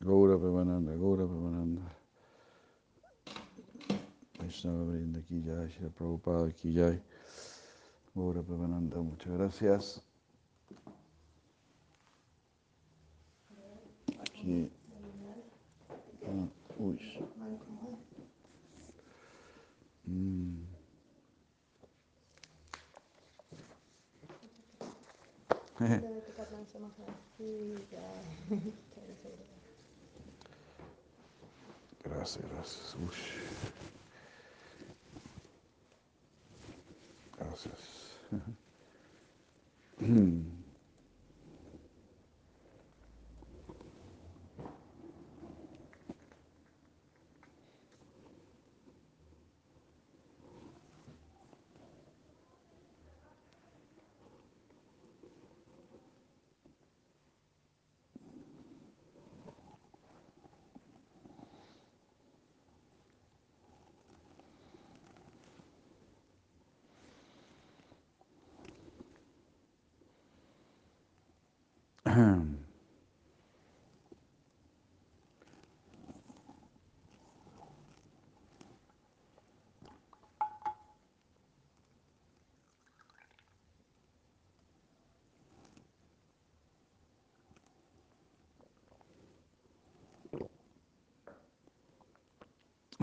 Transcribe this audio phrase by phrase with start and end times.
[0.00, 1.82] Gaura Premananda, Gaura Premananda.
[4.38, 7.00] Vaishnava Brinda Jai, Shri Prabhupada Jai.
[8.14, 10.02] Gaura Premananda, muchas gracias.
[14.20, 14.70] Aquí.
[16.26, 16.98] ah, Uy.
[20.06, 20.64] Mm.
[25.78, 28.02] Debe tocar la ancha más sencilla.
[32.14, 32.96] Gracias, gracias.
[33.06, 33.38] Ush.
[37.38, 38.18] Gracias.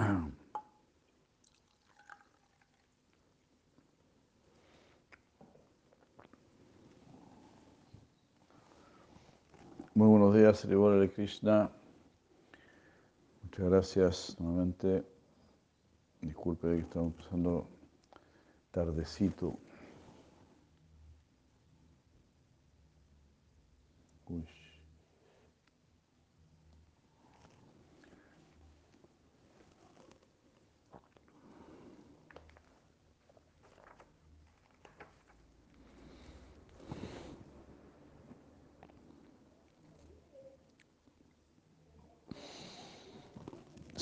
[9.93, 11.71] Muy buenos días, Srivora de Krishna.
[13.43, 15.05] Muchas gracias nuevamente.
[16.19, 17.69] Disculpe que estamos empezando
[18.71, 19.57] tardecito.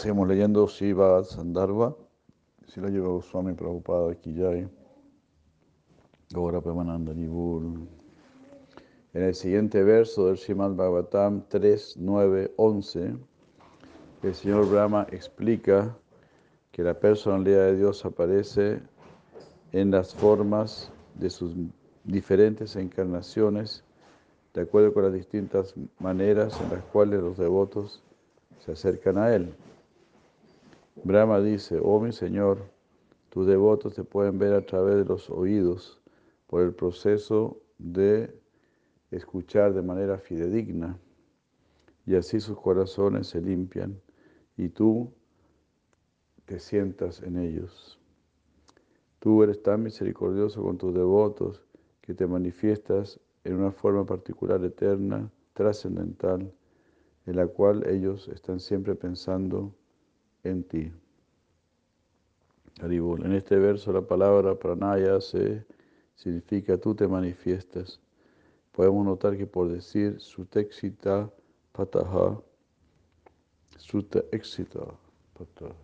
[0.04, 1.96] Seguimos leyendo Shiva Sandarbha,
[2.68, 4.70] si lo lleva Swami Prabhupada ya.
[6.30, 7.88] Gaura Premananda Nibul.
[9.14, 13.16] En el siguiente verso del Srimad Bhagavatam 3, 9, 11,
[14.24, 15.98] el señor Brahma explica
[16.74, 18.82] que la personalidad de Dios aparece
[19.72, 21.56] en las formas de sus
[22.04, 23.86] diferentes encarnaciones,
[24.54, 28.04] de acuerdo con las distintas maneras en las cuales los devotos
[28.60, 29.56] se acercan a Él.
[30.96, 32.72] Brahma dice, oh mi Señor,
[33.30, 36.02] tus devotos te pueden ver a través de los oídos
[36.48, 38.40] por el proceso de
[39.10, 41.00] escuchar de manera fidedigna
[42.06, 44.00] y así sus corazones se limpian
[44.56, 45.12] y tú
[46.46, 48.00] te sientas en ellos.
[49.20, 51.66] Tú eres tan misericordioso con tus devotos
[52.02, 56.54] que te manifiestas en una forma particular eterna, trascendental,
[57.26, 59.74] en la cual ellos están siempre pensando
[60.44, 60.92] en ti.
[62.82, 63.26] Haribol.
[63.26, 65.66] En este verso la palabra pranaya se
[66.16, 68.00] significa tú te manifiestas.
[68.72, 71.32] Podemos notar que por decir sutexita
[71.72, 72.42] pataha,
[73.78, 74.86] sutexita
[75.38, 75.76] pataha,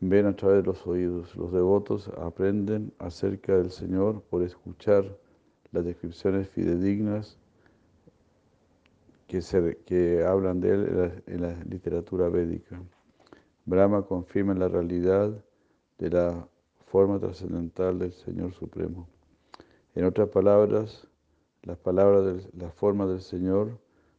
[0.00, 1.34] ven a través de los oídos.
[1.34, 5.18] Los devotos aprenden acerca del Señor por escuchar
[5.72, 7.36] las descripciones fidedignas
[9.30, 12.82] que, hablan de él en la, literatura védica.
[13.64, 15.32] Brahma confirma la realidad
[15.98, 16.48] de la
[16.86, 19.08] forma trascendental del Señor Supremo.
[19.94, 21.06] En otras palabras,
[21.62, 23.78] las palabras de la forma del Señor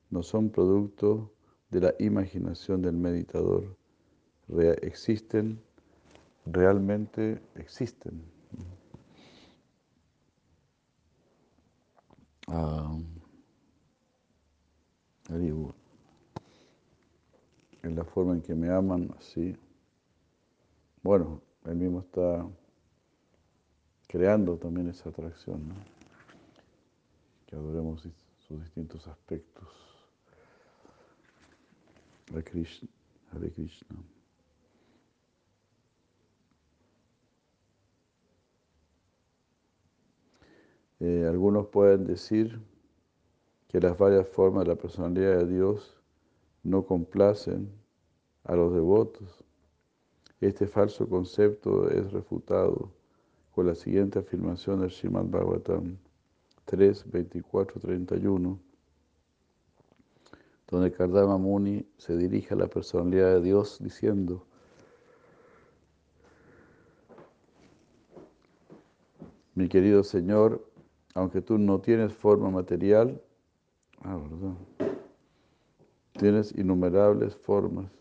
[0.09, 1.29] no son producto
[1.69, 3.75] de la imaginación del meditador.
[4.47, 5.59] Real, existen,
[6.45, 8.23] realmente existen.
[12.47, 13.20] Um,
[17.83, 19.55] en la forma en que me aman, así.
[21.03, 22.45] Bueno, él mismo está
[24.07, 25.75] creando también esa atracción, ¿no?
[27.47, 28.07] que adoremos
[28.47, 29.67] sus distintos aspectos.
[32.31, 32.89] Hare Krishna.
[33.31, 33.97] Hare Krishna.
[40.99, 42.59] Eh, algunos pueden decir
[43.71, 45.95] que las varias formas de la personalidad de Dios
[46.61, 47.71] no complacen
[48.43, 49.45] a los devotos.
[50.41, 52.91] Este falso concepto es refutado
[53.55, 55.97] con la siguiente afirmación del Srimad Bhagavatam
[56.65, 58.59] 3, 24, 31.
[60.67, 64.45] donde Kardama Muni se dirige a la personalidad de Dios diciendo,
[69.55, 70.65] mi querido Señor,
[71.13, 73.21] aunque tú no tienes forma material,
[74.03, 74.19] ah,
[76.13, 77.91] tienes innumerables formas.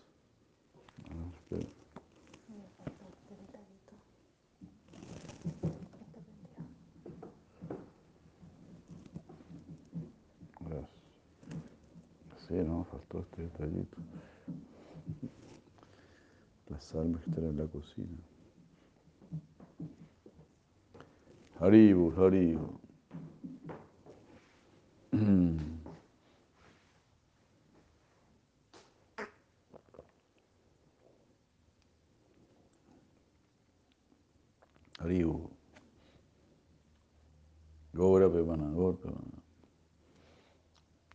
[12.50, 13.96] Sí, no, faltó este detallito.
[16.68, 18.08] Las almas que están en la cocina.
[21.60, 22.80] Haribu, Haribu.
[35.00, 35.50] Haribu.
[37.94, 39.42] Gora Pemana, Gora Pemana.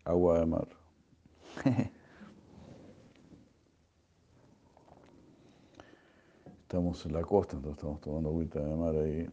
[0.04, 0.68] Agua de mar.
[6.62, 9.30] Estamos en la costa, entonces estamos tomando agüita de mar ahí.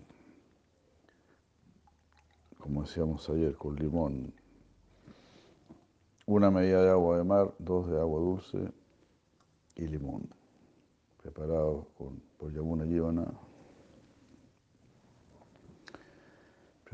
[2.58, 4.34] Como decíamos ayer, con limón.
[6.26, 8.70] Una medida de agua de mar, dos de agua dulce
[9.76, 10.28] y limón.
[11.22, 13.32] Preparado con, por Yamuna Yivana.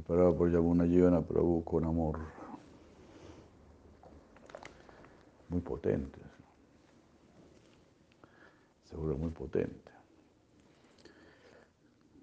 [0.09, 2.19] Preparado por Yamuna Yivana Prabhu con amor.
[5.51, 6.19] Muy potente.
[8.85, 9.93] Seguro muy potente.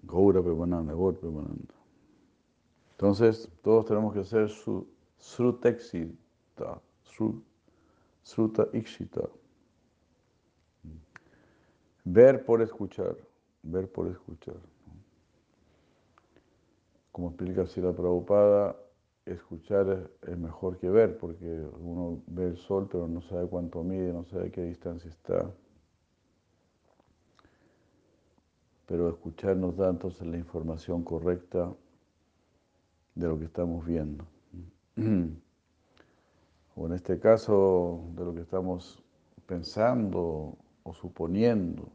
[0.02, 1.74] Gaura Premananda, Gaura Premananda.
[2.90, 4.88] Entonces, todos tenemos que ser su
[5.20, 6.82] srutexita,
[8.24, 9.28] sruta ikshita.
[12.02, 13.16] Ver por escuchar,
[13.62, 14.56] ver por escuchar.
[17.16, 18.76] Como explica la Prabhupada,
[19.24, 21.46] escuchar es mejor que ver, porque
[21.80, 25.50] uno ve el sol pero no sabe cuánto mide, no sabe qué distancia está.
[28.84, 31.74] Pero escuchar nos da entonces la información correcta
[33.14, 34.26] de lo que estamos viendo.
[36.74, 39.02] O en este caso, de lo que estamos
[39.46, 41.88] pensando o suponiendo.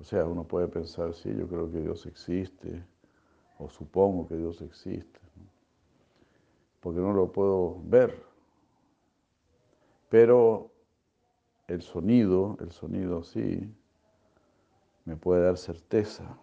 [0.00, 2.90] O sea, uno puede pensar, sí, yo creo que Dios existe,
[3.62, 5.20] o supongo que Dios existe,
[6.80, 8.24] porque no lo puedo ver.
[10.08, 10.70] Pero
[11.68, 13.72] el sonido, el sonido sí,
[15.04, 16.36] me puede dar certeza.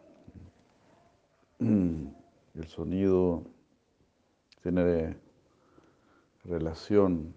[1.59, 3.43] El sonido
[4.63, 5.17] tiene
[6.45, 7.33] relación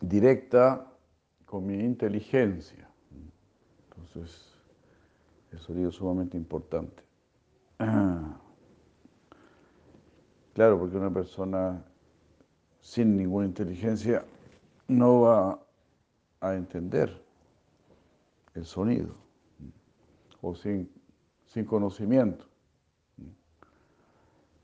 [0.00, 0.92] directa
[1.46, 2.90] con mi inteligencia.
[3.88, 4.54] Entonces,
[5.52, 7.07] el sonido es sumamente importante.
[10.54, 11.84] Claro, porque una persona
[12.80, 14.24] sin ninguna inteligencia
[14.88, 15.60] no va
[16.40, 17.16] a entender
[18.54, 19.14] el sonido
[20.42, 20.90] o sin,
[21.46, 22.44] sin conocimiento.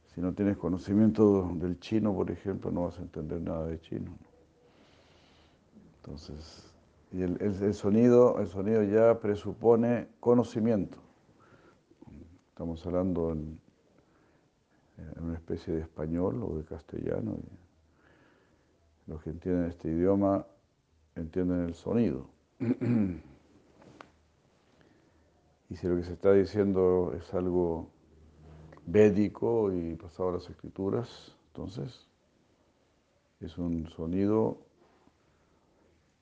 [0.06, 4.16] Si no tienes conocimiento del chino, por ejemplo, no vas a entender nada de chino.
[5.96, 6.74] Entonces,
[7.12, 10.98] y el, sonido, el sonido ya presupone conocimiento.
[12.54, 13.58] Estamos hablando en,
[15.20, 17.36] una especie de español o de castellano.
[19.08, 20.46] los que entienden este idioma
[21.16, 22.28] entienden el sonido.
[25.68, 27.88] Y si lo que se está diciendo es algo
[28.86, 32.06] védico y pasado a las escrituras, entonces
[33.40, 34.58] es un sonido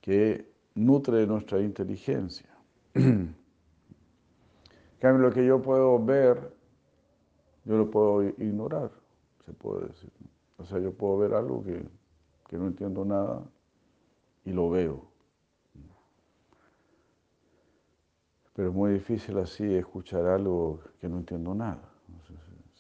[0.00, 2.49] que nutre nuestra inteligencia.
[5.02, 6.54] Cambio, lo que yo puedo ver,
[7.64, 8.92] yo lo puedo ignorar,
[9.44, 10.12] se puede decir.
[10.59, 11.85] O sea, yo puedo ver algo que,
[12.47, 13.42] que no entiendo nada
[14.44, 15.04] y lo veo.
[18.54, 21.82] Pero es muy difícil así escuchar algo que no entiendo nada.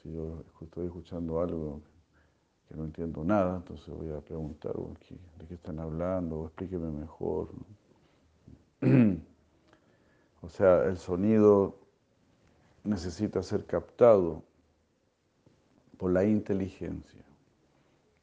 [0.00, 1.80] Si yo estoy escuchando algo
[2.68, 7.48] que no entiendo nada, entonces voy a preguntar de qué están hablando, o explíqueme mejor.
[10.44, 11.81] O sea, el sonido
[12.84, 14.42] necesita ser captado
[15.98, 17.24] por la inteligencia,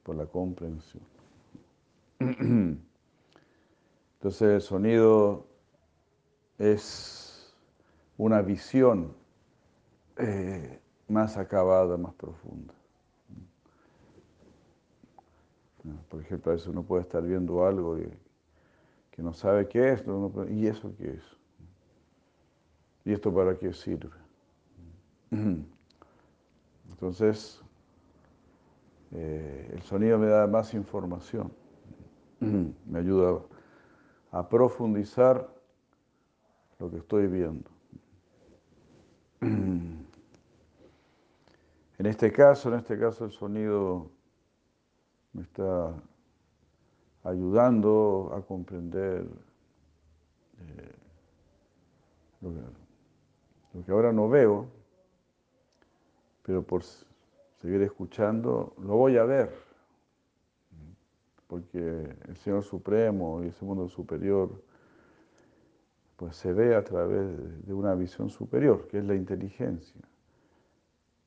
[0.03, 1.03] por la comprensión.
[4.19, 5.47] Entonces el sonido
[6.57, 7.55] es
[8.17, 9.15] una visión
[10.17, 12.73] eh, más acabada, más profunda.
[16.09, 17.97] Por ejemplo, a veces uno puede estar viendo algo
[19.11, 20.03] que no sabe qué es,
[20.49, 21.23] ¿y eso qué es?
[23.05, 24.28] ¿Y esto para qué sirve?
[26.89, 27.61] Entonces,
[29.11, 31.51] eh, el sonido me da más información.
[32.39, 33.41] me ayuda
[34.31, 35.49] a profundizar
[36.79, 37.69] lo que estoy viendo.
[39.41, 40.05] En
[42.05, 44.09] este caso, en este caso el sonido
[45.33, 45.93] me está
[47.23, 49.27] ayudando a comprender
[50.59, 50.95] eh,
[52.41, 52.61] lo, que,
[53.73, 54.78] lo que ahora no veo,
[56.49, 56.81] pero por
[57.61, 59.53] seguir escuchando lo voy a ver,
[61.45, 61.77] porque
[62.27, 64.49] el Señor Supremo y ese mundo superior
[66.15, 70.01] pues se ve a través de una visión superior, que es la inteligencia.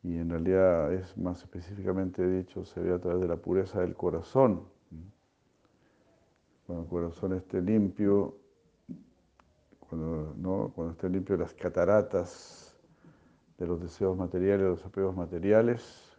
[0.03, 3.95] Y en realidad es más específicamente dicho, se ve a través de la pureza del
[3.95, 4.65] corazón.
[6.67, 8.39] Cuando el corazón esté limpio,
[9.79, 10.73] cuando, ¿no?
[10.75, 12.62] cuando esté limpio las cataratas
[13.63, 16.19] de los deseos materiales, de los apegos materiales,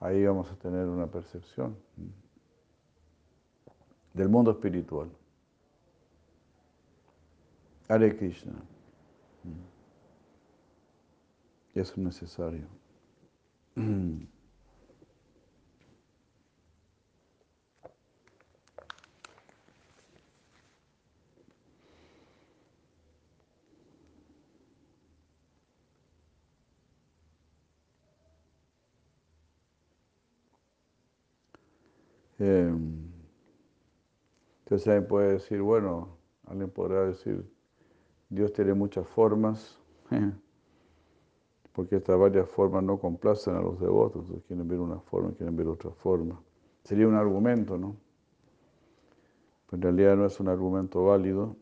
[0.00, 1.76] ahí vamos a tener una percepción
[4.12, 5.08] del mundo espiritual.
[7.86, 8.54] Hare Krishna.
[11.74, 12.66] Eso es necesario.
[32.38, 32.72] Eh,
[34.60, 37.50] entonces alguien puede decir, bueno, alguien podrá decir,
[38.28, 39.78] Dios tiene muchas formas,
[41.72, 45.68] porque estas varias formas no complacen a los devotos, quieren ver una forma, quieren ver
[45.68, 46.40] otra forma.
[46.84, 47.96] Sería un argumento, ¿no?
[49.66, 51.56] Pero en realidad no es un argumento válido.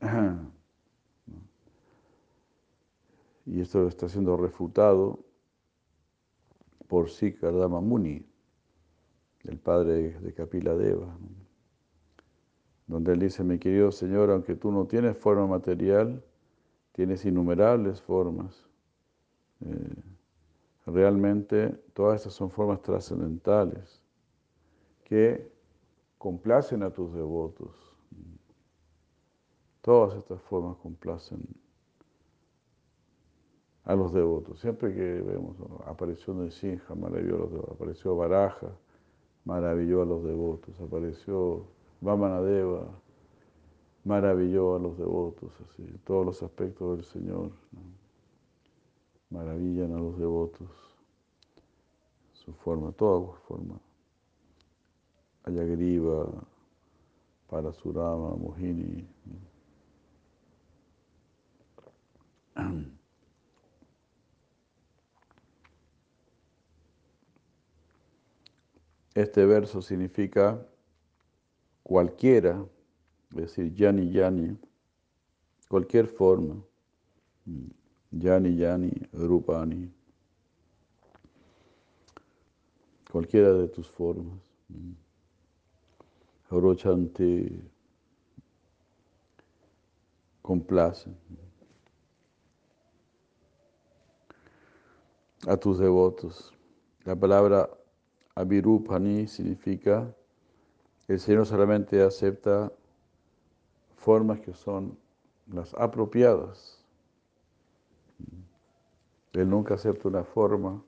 [3.46, 5.24] Y esto está siendo refutado
[6.86, 8.29] por Sikardama Muni,
[9.44, 11.16] el padre de Kapila Deva
[12.90, 16.24] donde él dice, mi querido Señor, aunque tú no tienes forma material,
[16.90, 18.68] tienes innumerables formas.
[19.64, 19.94] Eh,
[20.86, 24.02] realmente todas estas son formas trascendentales
[25.04, 25.52] que
[26.18, 27.70] complacen a tus devotos.
[29.82, 31.46] Todas estas formas complacen
[33.84, 34.58] a los devotos.
[34.58, 35.56] Siempre que vemos
[35.86, 38.72] apareció Nesinja, maravilló a los devotos, apareció Baraja,
[39.44, 41.64] maravilló a los devotos, apareció
[42.00, 42.86] Vamanadeva
[44.04, 47.50] maravilló a los devotos, así, todos los aspectos del Señor
[49.30, 50.68] maravillan a los devotos,
[52.32, 53.78] su forma, toda forma.
[55.44, 56.26] Ayagriva,
[57.48, 59.06] Parasurama, Mohini.
[69.20, 70.66] Este verso significa
[71.82, 72.64] cualquiera,
[73.32, 74.56] es decir, yani yani,
[75.68, 76.64] cualquier forma,
[78.10, 79.90] yani yani, rupani,
[83.12, 84.40] cualquiera de tus formas,
[86.50, 87.60] rochante,
[90.40, 91.10] complace
[95.46, 96.54] a tus devotos.
[97.04, 97.79] La palabra
[98.34, 100.14] abirupani significa
[101.08, 102.72] el Señor solamente acepta
[103.96, 104.96] formas que son
[105.52, 106.78] las apropiadas.
[109.32, 110.82] Él nunca acepta una forma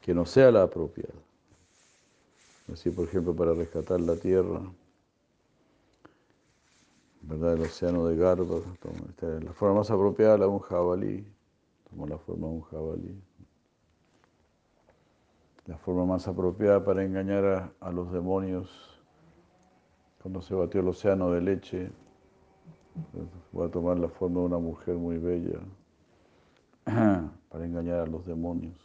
[0.00, 1.14] que no sea la apropiada.
[2.72, 4.60] Así, por ejemplo, para rescatar la tierra,
[7.22, 7.54] ¿verdad?
[7.54, 8.60] El océano de Garba,
[9.42, 11.26] la forma más apropiada la un jabalí,
[11.90, 13.25] como la forma de un jabalí
[15.66, 18.70] la forma más apropiada para engañar a, los demonios
[20.22, 21.90] cuando se batió el océano de leche.
[23.52, 25.58] Voy a tomar la forma de una mujer muy bella
[26.84, 28.78] para engañar a los demonios.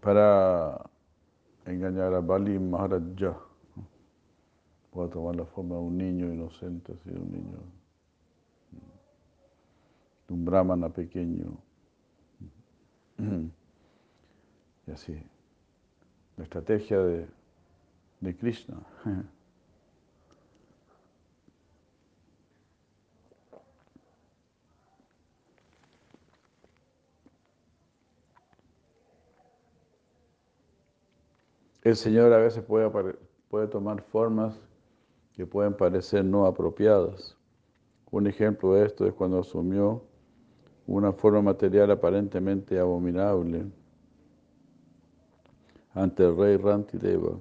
[0.00, 0.90] Para
[1.66, 3.38] engañar a Bali Maharaja.
[4.92, 7.58] Voy a tomar la forma de un niño inocente, así, un niño,
[10.26, 11.69] de un brahmana pequeño.
[14.86, 15.22] Y así,
[16.36, 17.26] la estrategia de,
[18.20, 18.76] de Krishna.
[31.82, 32.90] El Señor a veces puede,
[33.48, 34.54] puede tomar formas
[35.32, 37.36] que pueden parecer no apropiadas.
[38.10, 40.04] Un ejemplo de esto es cuando asumió
[40.86, 43.66] una forma material aparentemente abominable
[45.94, 47.38] ante el rey Rantideva.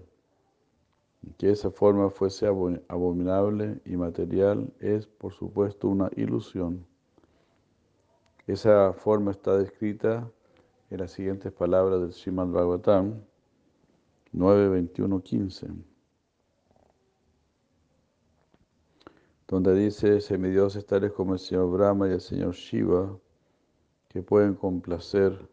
[1.38, 6.86] Que esa forma fuese abominable y material es, por supuesto, una ilusión.
[8.48, 10.32] Esa forma está descrita
[10.90, 13.22] en las siguientes palabras del Srimad Bhagavatam
[14.32, 14.90] 9,
[15.24, 15.68] 15,
[19.48, 23.18] donde dice semidioses tales como el Señor Brahma y el Señor Shiva,
[24.10, 25.50] que pueden complacer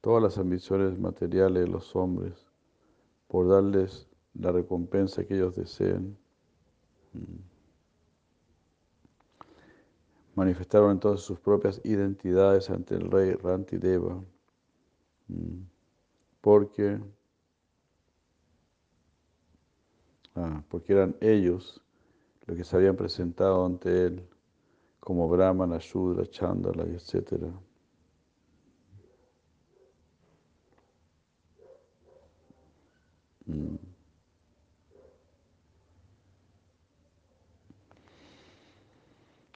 [0.00, 2.46] todas las ambiciones materiales de los hombres
[3.28, 6.16] por darles la recompensa que ellos deseen.
[7.12, 7.38] Mm.
[10.34, 14.22] Manifestaron entonces sus propias identidades ante el rey Rantideva,
[15.28, 15.62] mm.
[16.40, 17.00] porque,
[20.34, 21.82] ah, porque eran ellos
[22.46, 24.28] los que se habían presentado ante él
[25.00, 27.52] como Brahmana, Shudra, Chandala, etc.
[33.48, 33.80] Entonces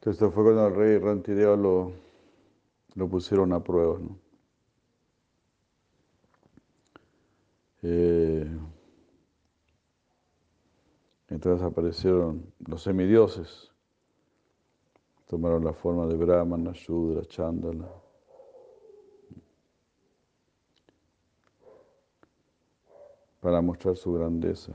[0.04, 1.92] esto fue cuando el rey Rantideva lo,
[2.94, 3.98] lo pusieron a prueba.
[3.98, 4.18] ¿no?
[7.82, 8.46] Eh,
[11.28, 13.70] entonces aparecieron los semidioses,
[15.26, 18.01] tomaron la forma de Brahmana, Shudra, Chandala.
[23.42, 24.72] Para mostrar su grandeza.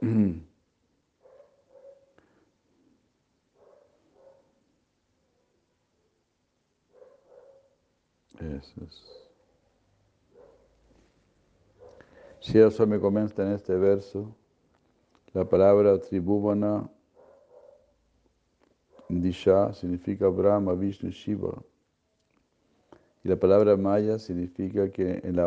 [8.38, 9.22] Eso es.
[12.40, 14.34] Si me comenta en este verso,
[15.32, 16.90] la palabra tribúvana
[19.08, 21.62] Disha significa Brahma, Vishnu, Shiva.
[23.24, 25.46] Y la palabra Maya significa que, en la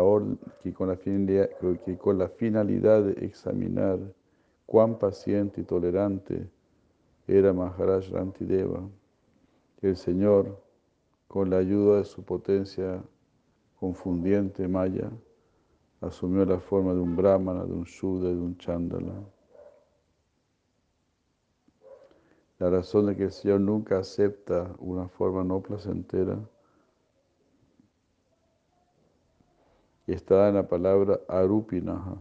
[0.63, 3.99] que, con la finalidad, de examinar
[4.65, 6.49] cuán paciente y tolerante
[7.27, 8.87] era Maharaj Rantideva,
[9.81, 10.57] el Señor,
[11.27, 13.03] con la ayuda de su potencia
[13.77, 15.11] confundiente Maya,
[15.99, 19.21] asumió la forma de un brahmana, de un shuddha de un chandala.
[22.57, 26.39] La razón de que el Señor nunca acepta una forma no placentera
[30.13, 32.15] está en la palabra arupinaha,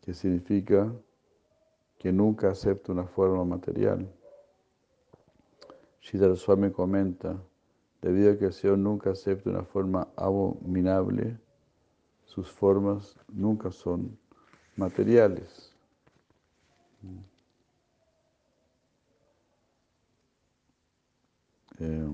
[0.00, 0.90] que significa
[1.98, 4.08] que nunca acepta una forma material.
[6.00, 7.36] Shidhar Swami comenta,
[8.00, 11.38] debido a que el Señor nunca acepta una forma abominable,
[12.24, 14.16] sus formas nunca son
[14.76, 15.74] materiales.
[21.80, 22.10] Eh,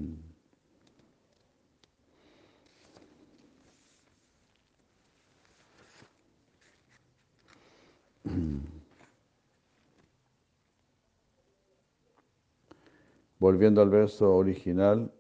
[13.39, 15.13] Volviendo al verso original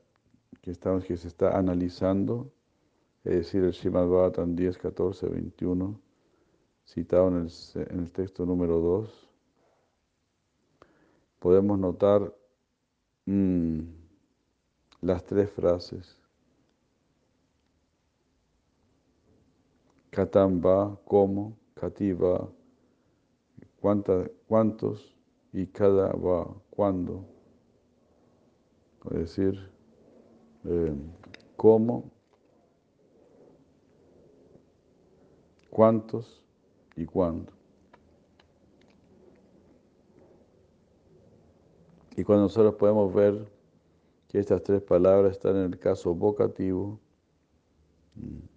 [0.62, 2.50] que, estamos, que se está analizando,
[3.24, 6.00] es decir, el Srimad Bhagavatam 10, 14, 21,
[6.86, 7.50] citado en el,
[7.90, 9.28] en el texto número 2,
[11.38, 12.34] podemos notar
[13.26, 13.80] mmm,
[15.02, 16.18] las tres frases.
[20.10, 22.48] Katamba, cómo, Kativa,
[24.46, 25.14] cuántos
[25.52, 27.26] y cada va, cuándo.
[29.10, 29.70] Es decir,
[30.64, 30.94] eh,
[31.56, 32.10] cómo,
[35.68, 36.42] cuántos
[36.96, 37.52] y cuándo.
[42.16, 43.46] Y cuando nosotros podemos ver
[44.28, 46.98] que estas tres palabras están en el caso vocativo,
[48.14, 48.53] mm,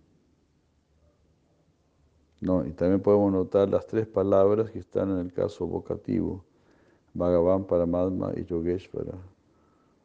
[2.39, 6.43] no, y también podemos notar las tres palabras que están en el caso vocativo,
[7.13, 9.17] Bhagavan, Paramatma y Yogeshvara,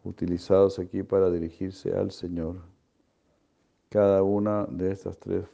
[0.02, 2.56] utilizados aquí para dirigirse al Señor.
[3.90, 5.44] Cada una de estas tres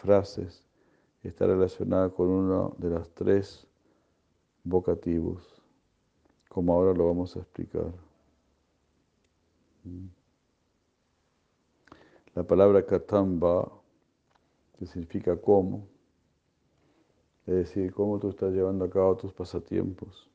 [0.00, 0.64] frases
[1.22, 3.66] está relacionada con uno de los tres
[4.64, 5.62] vocativos,
[6.48, 7.92] como ahora lo vamos a explicar.
[12.34, 13.70] La palabra katamba,
[14.78, 15.86] que significa cómo,
[17.48, 20.28] es decir, cómo tú estás llevando a cabo tus pasatiempos.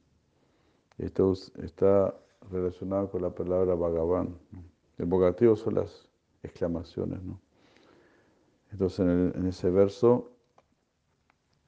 [0.98, 2.12] Esto está
[2.50, 4.36] relacionado con la palabra Bhagavan.
[4.98, 6.10] El vocativo son las
[6.42, 7.22] exclamaciones.
[7.22, 7.40] ¿no?
[8.72, 9.00] Entonces,
[9.36, 10.32] en, ese verso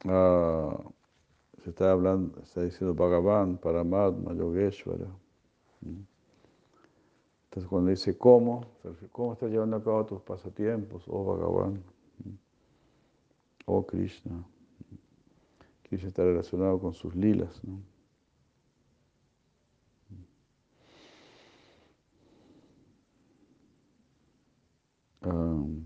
[0.05, 0.83] ah,
[1.63, 5.15] se está hablando, está diciendo Bhagavan, Paramatma, Yogeshwara.
[7.43, 8.65] Entonces cuando dice cómo,
[9.11, 11.83] ¿cómo estás llevando a cabo tus pasatiempos, oh Bhagavan?
[13.67, 14.43] Oh Krishna.
[15.95, 17.61] Krishna está relacionado con sus lilas.
[25.23, 25.81] Um,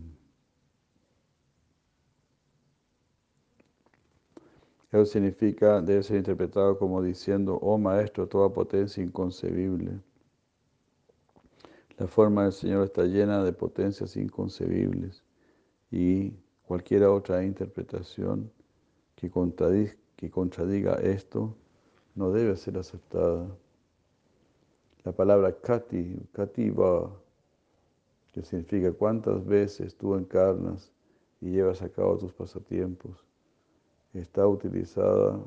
[4.92, 10.02] eso significa, debe ser interpretado como diciendo, oh Maestro, toda potencia inconcebible.
[11.98, 15.24] La forma del Señor está llena de potencias inconcebibles
[15.92, 18.52] y cualquier otra interpretación
[19.20, 21.56] que contradiga, que contradiga esto
[22.14, 23.48] no debe ser aceptada.
[25.06, 27.10] La palabra kati, kativa,
[28.34, 30.92] que significa cuántas veces tú encarnas
[31.40, 33.24] y llevas a cabo tus pasatiempos,
[34.14, 35.40] está utilizada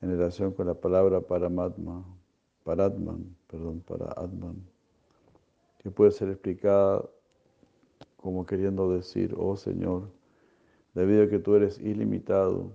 [0.00, 2.04] en relación con la palabra paramatma,
[2.64, 4.56] paratman, perdón, para atman,
[5.78, 7.08] que puede ser explicada
[8.16, 10.08] como queriendo decir, oh Señor,
[10.92, 12.72] debido a que tú eres ilimitado,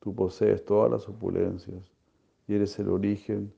[0.00, 1.92] tú posees todas las opulencias
[2.48, 3.52] y eres el origen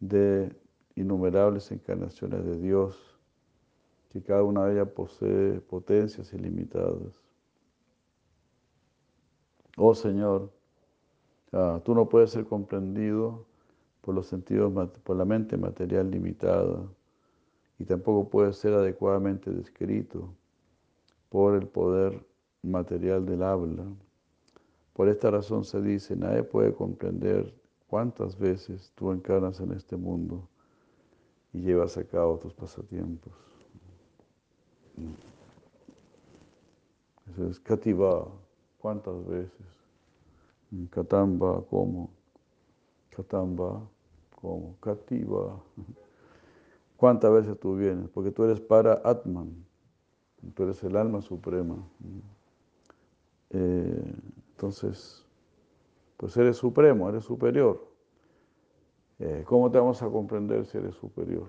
[0.00, 0.54] de
[0.94, 3.18] innumerables encarnaciones de Dios
[4.10, 7.20] que cada una de ellas posee potencias ilimitadas.
[9.76, 10.52] Oh Señor,
[11.52, 13.46] ah, tú no puedes ser comprendido
[14.02, 16.86] por los sentidos, por la mente material limitada,
[17.78, 20.34] y tampoco puedes ser adecuadamente descrito
[21.30, 22.22] por el poder
[22.62, 23.84] material del habla.
[24.92, 27.54] Por esta razón se dice, nadie puede comprender
[27.86, 30.48] cuántas veces tú encarnas en este mundo
[31.52, 33.32] y llevas a cabo tus pasatiempos.
[37.30, 38.26] Eso es Kativa,
[38.78, 39.66] ¿cuántas veces?
[40.90, 42.10] Katamba, ¿cómo?
[43.10, 43.82] Katamba,
[44.40, 44.76] ¿cómo?
[44.80, 45.62] Kativa.
[46.96, 48.08] ¿Cuántas veces tú vienes?
[48.10, 49.52] Porque tú eres para Atman,
[50.54, 51.76] tú eres el alma suprema.
[53.50, 54.14] Eh,
[54.62, 55.26] entonces,
[56.16, 57.84] pues eres supremo, eres superior.
[59.18, 61.48] Eh, ¿Cómo te vamos a comprender si eres superior?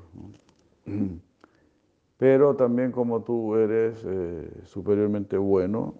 [2.17, 5.93] Pero también como tú eres eh, superiormente bueno,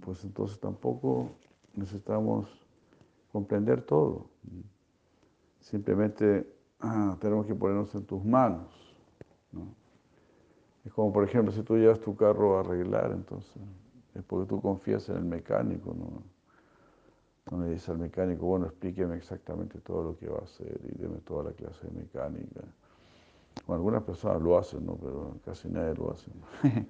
[0.00, 1.30] pues entonces tampoco
[1.74, 2.48] necesitamos
[3.30, 4.26] comprender todo.
[5.60, 8.96] Simplemente ah, tenemos que ponernos en tus manos.
[10.84, 13.54] Es como, por ejemplo, si tú llevas tu carro a arreglar, entonces
[14.14, 15.94] es porque tú confías en el mecánico.
[15.94, 16.22] ¿no?
[17.50, 20.98] No le dices al mecánico, bueno, explíqueme exactamente todo lo que va a hacer y
[21.00, 22.60] deme toda la clase de mecánica.
[23.66, 24.96] Bueno, algunas personas lo hacen, ¿no?
[24.96, 26.30] pero casi nadie lo hace.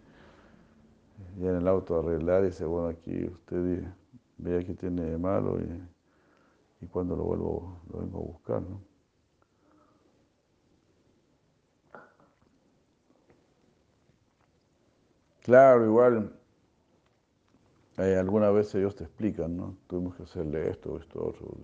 [1.38, 3.84] y en el auto arreglar y dice, bueno, aquí usted
[4.38, 8.62] vea qué tiene de malo y, y cuando lo vuelvo, lo vengo a buscar.
[8.62, 8.80] ¿no?
[15.42, 16.32] Claro, igual,
[18.00, 19.76] eh, algunas veces ellos te explican, ¿no?
[19.86, 21.56] Tuvimos que hacerle esto, esto, otro.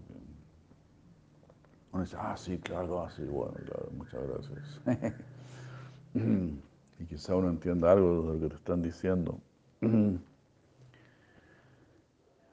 [1.92, 4.80] Uno dice, ah, sí, claro, ah, sí, bueno, claro, muchas gracias.
[6.98, 9.38] y quizá uno entienda algo de lo que te están diciendo.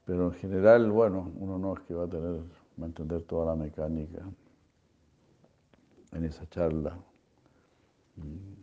[0.06, 2.41] Pero en general, bueno, uno no es que va a tener,
[2.80, 4.22] va a entender toda la mecánica
[6.12, 6.98] en esa charla.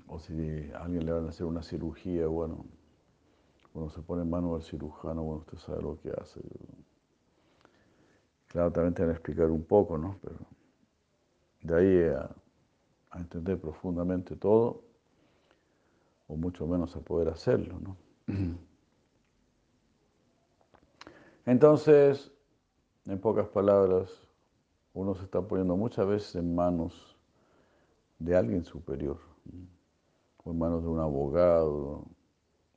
[0.06, 2.64] O si alguien le van a hacer una cirugía, bueno,
[3.72, 6.40] cuando se pone en mano del cirujano, bueno, usted sabe lo que hace.
[8.48, 10.16] Claro, también te van a explicar un poco, ¿no?
[10.20, 10.38] Pero
[11.62, 12.30] de ahí a,
[13.18, 14.82] entender profundamente todo,
[16.28, 17.78] o mucho menos a poder hacerlo.
[17.80, 17.96] ¿no?
[21.46, 22.32] Entonces,
[23.06, 24.10] en pocas palabras,
[24.94, 27.16] uno se está poniendo muchas veces en manos
[28.18, 29.18] de alguien superior,
[30.44, 32.04] o en manos de un abogado,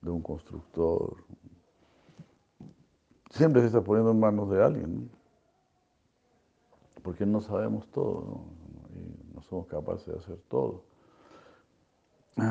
[0.04, 1.24] de un constructor.
[3.32, 5.10] Siempre se está poniendo en manos de alguien,
[7.02, 8.22] porque no sabemos todo.
[8.22, 8.54] ¿no?
[8.96, 10.84] y no somos capaces de hacer todo.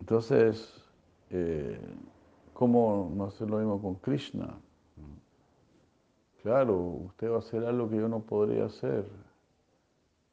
[0.00, 0.82] Entonces,
[1.30, 1.80] eh,
[2.52, 4.58] ¿cómo no hacer lo mismo con Krishna?
[6.42, 9.06] Claro, usted va a hacer algo que yo no podría hacer.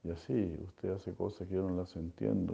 [0.04, 2.54] Y así, usted hace cosas que yo no las entiendo.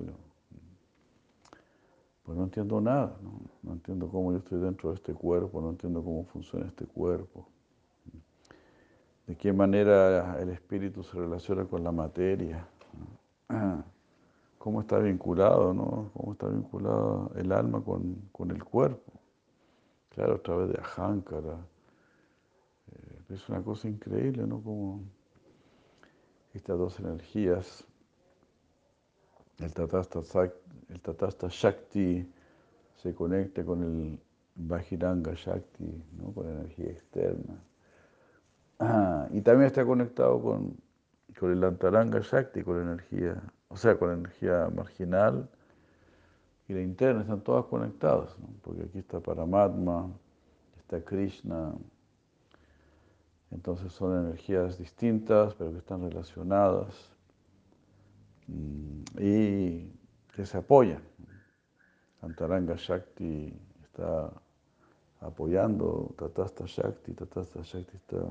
[2.24, 3.42] Pues no entiendo nada, ¿no?
[3.64, 7.48] no entiendo cómo yo estoy dentro de este cuerpo, no entiendo cómo funciona este cuerpo
[9.28, 12.68] de qué manera el espíritu se relaciona con la materia,
[14.58, 16.12] cómo está vinculado, ¿no?
[16.14, 19.14] Cómo está vinculado el alma con, el cuerpo.
[20.10, 21.58] Claro, a través de Ahankara.
[22.92, 24.62] Eh, es una cosa increíble, ¿no?
[24.62, 25.02] Como
[26.54, 27.86] estas dos energías
[29.64, 32.32] el Tatasta, Shakti
[32.96, 34.20] se conecte con el
[34.56, 36.32] Bajiranga Shakti, ¿no?
[36.34, 37.56] con energía externa.
[38.80, 40.78] Ah, y también está conectado con,
[41.40, 45.50] con el Antaranga Shakti, con energía, o sea, con energía marginal
[46.68, 50.10] y la interna, están todas conectadas, porque aquí está Paramatma,
[50.78, 51.74] está Krishna,
[53.52, 57.13] entonces son energías distintas, pero que están relacionadas
[59.20, 59.92] y
[60.36, 61.02] que se apoyan.
[62.22, 64.32] Antaranga Shakti está
[65.22, 68.24] apoyando Tatasta Shakti, Tatasta Shakti está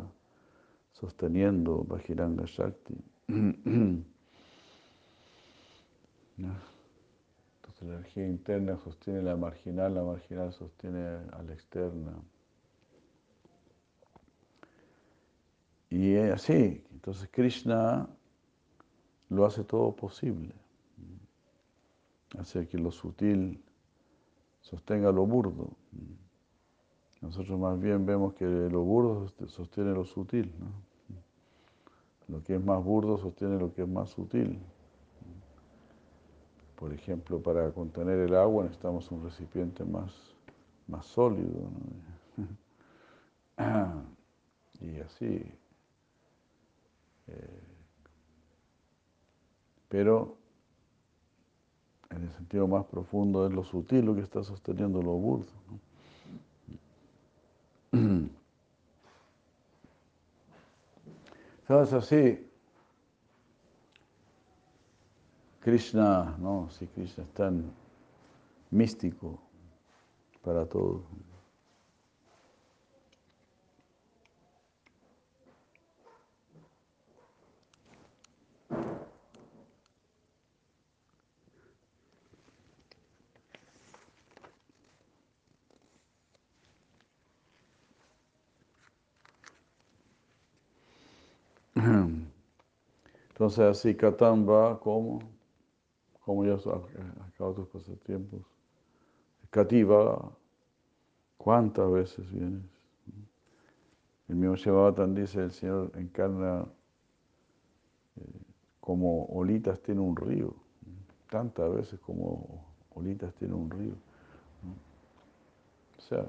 [0.92, 2.96] sosteniendo Bajiranga Shakti.
[3.28, 4.04] Entonces
[7.82, 11.00] la energía interna sostiene la marginal, la marginal sostiene
[11.32, 12.12] a la externa.
[15.90, 18.08] Y así, entonces Krishna
[19.32, 20.54] lo hace todo posible.
[22.38, 23.62] Hace que lo sutil
[24.60, 25.70] sostenga lo burdo.
[27.20, 30.52] Nosotros más bien vemos que lo burdo sostiene lo sutil.
[32.28, 34.58] Lo que es más burdo sostiene lo que es más sutil.
[36.76, 40.12] Por ejemplo, para contener el agua necesitamos un recipiente más,
[40.88, 41.70] más sólido.
[44.80, 45.44] y así.
[47.28, 47.71] Eh,
[49.92, 50.38] pero
[52.08, 55.52] en el sentido más profundo es lo sutil lo que está sosteniendo lo burdo.
[61.60, 62.50] Entonces así,
[65.60, 67.70] Krishna, no, si Krishna es tan
[68.70, 69.38] místico
[70.42, 71.02] para todos.
[93.30, 95.20] Entonces así Catán va como,
[96.20, 98.40] como ya acabo tus pasatiempos.
[99.50, 100.30] Cativa,
[101.36, 102.62] ¿cuántas veces vienes?
[104.28, 106.64] El mismo Shevatan dice, el Señor encarna
[108.16, 108.40] eh,
[108.80, 110.54] como olitas tiene un río,
[111.28, 112.64] tantas veces como
[112.94, 113.94] olitas tiene un río.
[115.98, 116.26] O sea,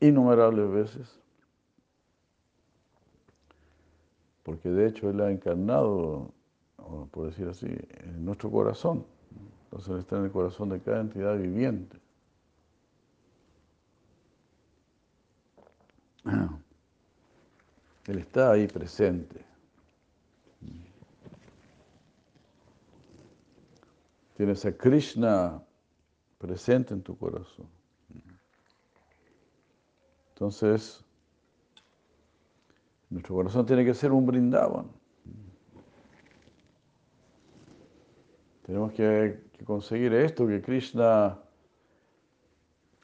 [0.00, 1.23] innumerables veces.
[4.44, 6.30] Porque de hecho Él ha encarnado,
[7.10, 9.04] por decir así, en nuestro corazón.
[9.64, 11.98] Entonces está en el corazón de cada entidad viviente.
[18.06, 19.44] Él está ahí presente.
[24.36, 25.62] Tienes a Krishna
[26.38, 27.66] presente en tu corazón.
[30.30, 31.03] Entonces,
[33.14, 34.86] nuestro corazón tiene que ser un brindaban.
[38.66, 41.38] Tenemos que, conseguir esto, que Krishna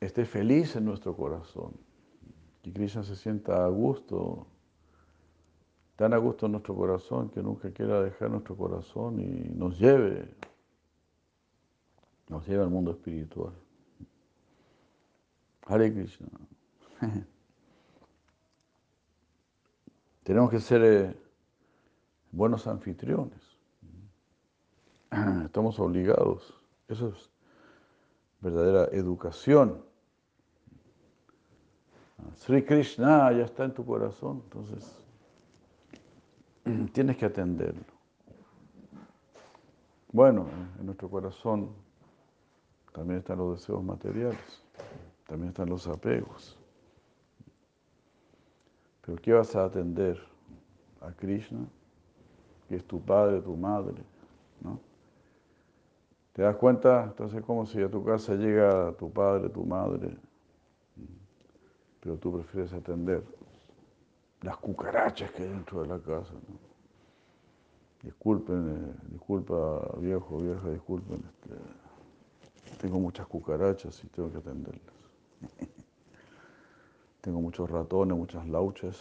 [0.01, 1.75] esté feliz en nuestro corazón,
[2.61, 4.49] que Krishna se sienta a gusto,
[5.95, 10.35] tan a gusto en nuestro corazón que nunca quiera dejar nuestro corazón y nos lleve,
[12.29, 13.53] nos lleve al mundo espiritual.
[15.67, 16.29] Hare Krishna.
[20.31, 21.17] Tenemos que ser eh,
[22.31, 23.43] buenos anfitriones.
[25.45, 26.55] Estamos obligados.
[26.87, 27.31] Eso es
[28.39, 29.83] verdadera educación.
[32.37, 35.03] Sri Krishna ya está en tu corazón, entonces
[36.93, 37.83] tienes que atenderlo.
[40.13, 40.47] Bueno,
[40.79, 41.71] en nuestro corazón
[42.93, 44.63] también están los deseos materiales,
[45.27, 46.60] también están los apegos.
[49.11, 50.21] ¿Pero qué vas a atender?
[51.01, 51.67] A Krishna,
[52.69, 54.05] que es tu padre, tu madre.
[56.33, 57.07] ¿Te das cuenta?
[57.07, 60.17] Entonces es como si a tu casa llega tu padre, tu madre,
[61.99, 63.25] pero tú prefieres atender
[64.43, 66.33] las cucarachas que hay dentro de la casa.
[68.05, 74.95] Disculpen, eh, disculpa viejo, vieja, disculpen, este, tengo muchas cucarachas y tengo que atenderlas.
[77.21, 78.99] Tengo muchos ratones, muchas lauchas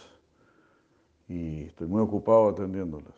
[1.28, 3.14] y estoy muy ocupado atendiéndolas.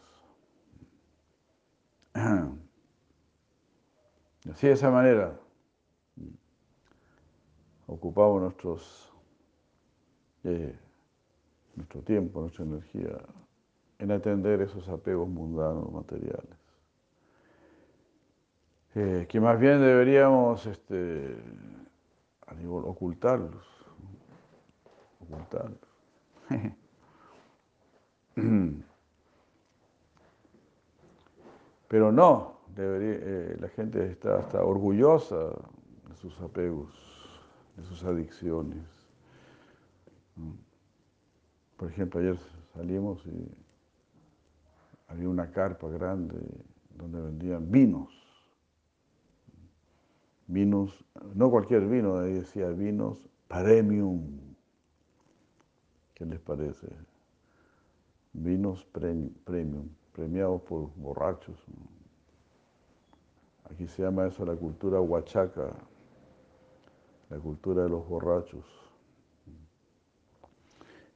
[4.50, 5.38] Así de esa manera
[7.86, 9.12] ocupamos nuestros,
[10.44, 10.78] eh,
[11.74, 13.18] nuestro tiempo, nuestra energía
[13.98, 16.58] en atender esos apegos mundanos, materiales.
[18.94, 21.36] eh, que más bien deberíamos este,
[22.70, 23.66] ocultarlos,
[31.88, 35.50] Pero no, debería, eh, la gente está hasta orgullosa
[36.08, 36.90] de sus apegos,
[37.76, 38.86] de sus adicciones.
[41.76, 42.38] Por ejemplo, ayer
[42.74, 43.50] salimos y
[45.08, 46.38] había una carpa grande
[46.96, 48.08] donde vendían vinos.
[50.46, 53.18] Vinos, no cualquier vino, ahí decía vinos
[53.48, 54.41] premium.
[56.22, 56.86] ¿Qué les parece?
[58.32, 61.58] Vinos pre- premium, premiados por borrachos.
[63.64, 65.74] Aquí se llama eso la cultura huachaca,
[67.28, 68.64] la cultura de los borrachos.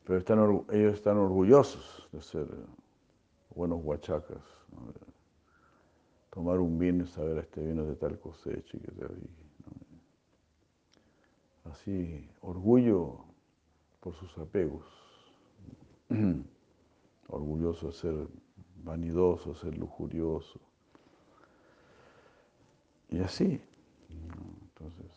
[0.04, 0.40] Pero están,
[0.72, 2.48] ellos están orgullosos de ser
[3.54, 4.42] buenos huachacas.
[6.30, 9.06] Tomar un vino y saber este vino es de tal cosecha y que.
[11.62, 13.25] Así, orgullo
[14.06, 14.84] por sus apegos.
[17.28, 18.28] Orgulloso de ser
[18.84, 20.60] vanidoso, ser lujurioso.
[23.08, 23.60] Y así.
[24.62, 25.10] Entonces,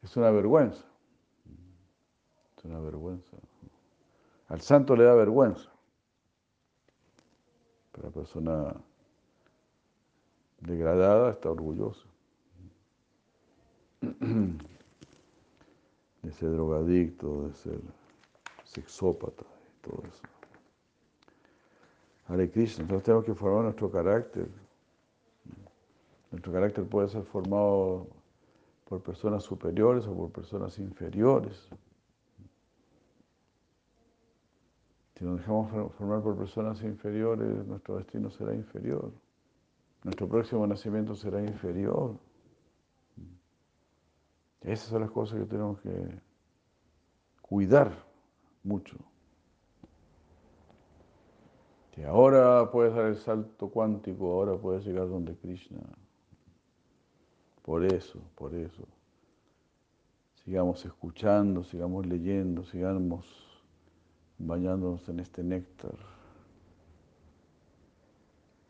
[0.00, 0.86] es una vergüenza.
[2.56, 3.36] Es una vergüenza.
[4.46, 5.70] Al santo le da vergüenza.
[7.92, 8.74] Pero la persona
[10.60, 12.06] degradada está orgullosa.
[16.28, 17.80] De ser drogadicto, de ser
[18.64, 20.22] sexópata y todo eso.
[22.26, 24.46] Hare Krishna, entonces tenemos que formar nuestro carácter.
[26.30, 28.08] Nuestro carácter puede ser formado
[28.86, 31.66] por personas superiores o por personas inferiores.
[35.14, 39.10] Si nos dejamos for- formar por personas inferiores, nuestro destino será inferior.
[40.04, 42.16] Nuestro próximo nacimiento será inferior.
[44.62, 46.20] Esas son las cosas que tenemos que
[47.40, 47.92] cuidar
[48.62, 48.96] mucho.
[51.92, 55.80] Que ahora puedes dar el salto cuántico, ahora puedes llegar donde Krishna.
[57.62, 58.86] Por eso, por eso.
[60.44, 63.26] Sigamos escuchando, sigamos leyendo, sigamos
[64.38, 65.96] bañándonos en este néctar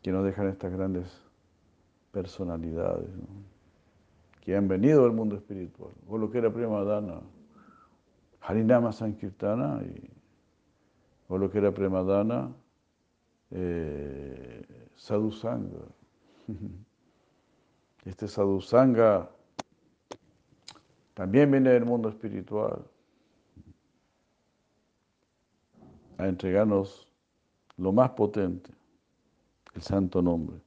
[0.01, 1.21] que nos dejan estas grandes
[2.11, 3.58] personalidades ¿no?
[4.49, 5.91] Que han venido del mundo espiritual.
[6.07, 7.21] O lo que era Prima Dana,
[8.41, 10.09] Harinama Sankirtana, y,
[11.27, 12.51] o lo que era Prema Dana,
[13.51, 15.85] eh, Sadhusanga.
[18.05, 19.29] Este Sadhusanga
[21.13, 22.83] también viene del mundo espiritual
[26.17, 27.07] a entregarnos
[27.77, 28.71] lo más potente,
[29.75, 30.57] el santo nombre.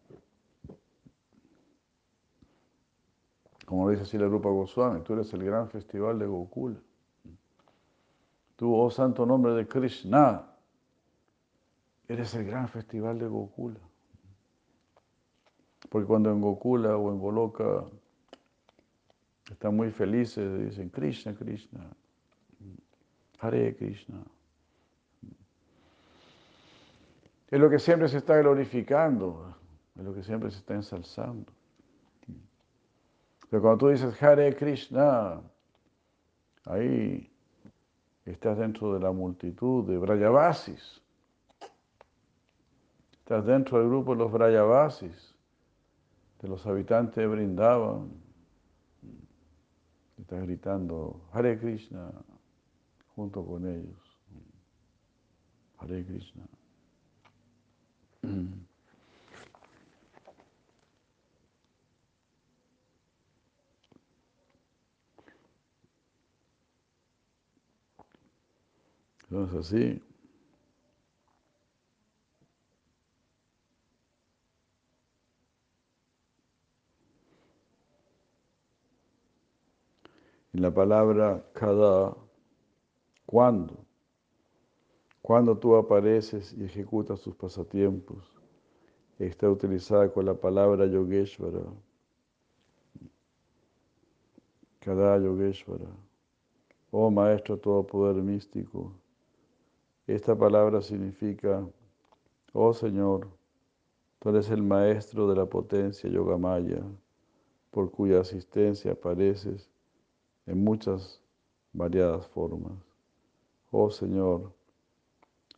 [3.73, 6.79] Como lo dice así la Rupa Goswami, tú eres el gran festival de Gokula.
[8.55, 10.45] Tú, oh santo nombre de Krishna,
[12.07, 13.81] eres el gran festival de Gokula.
[15.89, 17.87] Porque cuando en Gokula o en Goloka
[19.51, 21.81] están muy felices, dicen Krishna, Krishna,
[23.39, 24.23] Hare Krishna.
[27.51, 29.57] Es lo que siempre se está glorificando,
[29.97, 31.51] es lo que siempre se está ensalzando.
[33.53, 35.43] Pero cuando tú dices Hare Krishna,
[36.65, 37.31] ahí
[38.25, 41.03] estás dentro de la multitud de Brayavasis.
[43.13, 45.35] Estás dentro del grupo de los Brayavasis,
[46.41, 48.11] de los habitantes de Brindavan.
[50.17, 52.11] Estás gritando Hare Krishna
[53.15, 54.19] junto con ellos.
[55.77, 56.49] Hare Krishna.
[69.33, 70.03] Entonces así.
[80.53, 82.15] En la palabra cada,
[83.25, 83.87] cuando,
[85.23, 88.39] cuando tú apareces y ejecutas tus pasatiempos,
[89.19, 91.65] está utilizada con la palabra Yogeshvara.
[94.81, 95.89] Cada Yogeshvara.
[96.91, 99.02] Oh Maestro todo poder místico.
[100.07, 101.65] Esta palabra significa,
[102.53, 103.29] oh Señor,
[104.19, 106.83] tú eres el Maestro de la potencia Yogamaya,
[107.71, 109.71] por cuya asistencia apareces
[110.47, 111.23] en muchas
[111.73, 112.73] variadas formas.
[113.71, 114.53] Oh Señor,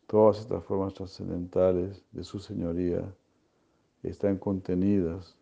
[0.07, 3.03] todas estas formas trascendentales de su Señoría
[4.03, 5.37] están contenidas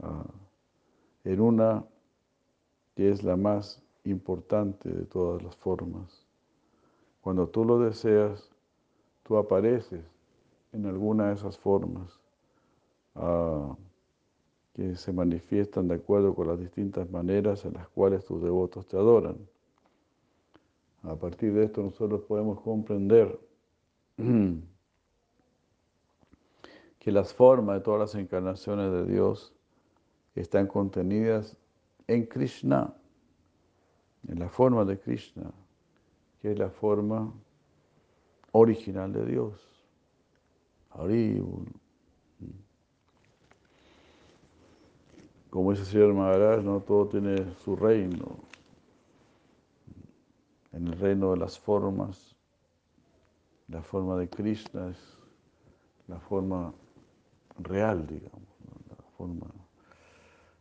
[0.00, 0.26] ah,
[1.22, 1.84] en una
[2.96, 6.25] que es la más importante de todas las formas.
[7.26, 8.48] Cuando tú lo deseas,
[9.24, 10.04] tú apareces
[10.72, 12.20] en alguna de esas formas
[13.16, 13.76] ah,
[14.72, 18.96] que se manifiestan de acuerdo con las distintas maneras en las cuales tus devotos te
[18.96, 19.38] adoran.
[21.02, 23.36] A partir de esto nosotros podemos comprender
[27.00, 29.52] que las formas de todas las encarnaciones de Dios
[30.36, 31.56] están contenidas
[32.06, 32.94] en Krishna,
[34.28, 35.52] en la forma de Krishna,
[36.40, 37.32] que es la forma
[38.52, 39.76] original de Dios.
[45.50, 46.80] Como dice el señor Maharaj, ¿no?
[46.80, 48.38] todo tiene su reino.
[50.72, 52.36] En el reino de las formas,
[53.68, 55.18] la forma de Krishna es
[56.08, 56.72] la forma
[57.58, 58.42] real, digamos,
[58.88, 59.46] la forma,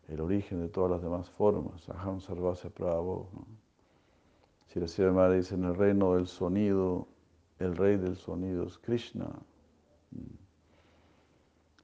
[0.08, 1.88] el origen de todas las demás formas.
[1.90, 3.28] Aham Sarvasya Prabhu.
[3.30, 3.55] Si
[4.80, 7.08] la señora dice en el reino del sonido,
[7.60, 9.30] el rey del sonido es Krishna.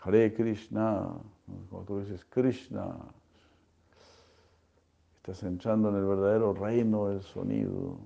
[0.02, 1.14] Hare Krishna,
[1.70, 2.98] cuando tú dices Krishna,
[5.16, 7.98] estás entrando en el verdadero reino del sonido.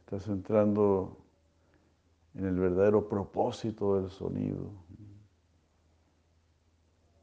[0.00, 1.18] Estás entrando
[2.34, 4.70] en el verdadero propósito del sonido.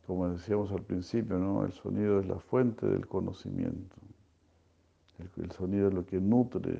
[0.06, 1.66] Como decíamos al principio, ¿no?
[1.66, 3.95] el sonido es la fuente del conocimiento.
[5.20, 6.80] El, sonido es lo que nutre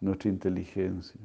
[0.00, 1.20] nuestra inteligencia.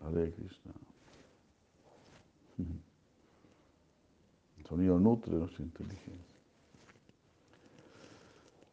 [0.00, 0.72] Hare Krishna.
[4.58, 6.34] El sonido nutre nuestra inteligencia.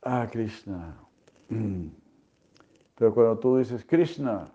[0.04, 0.98] Ah, Krishna.
[2.96, 4.52] Pero cuando tú dices Krishna,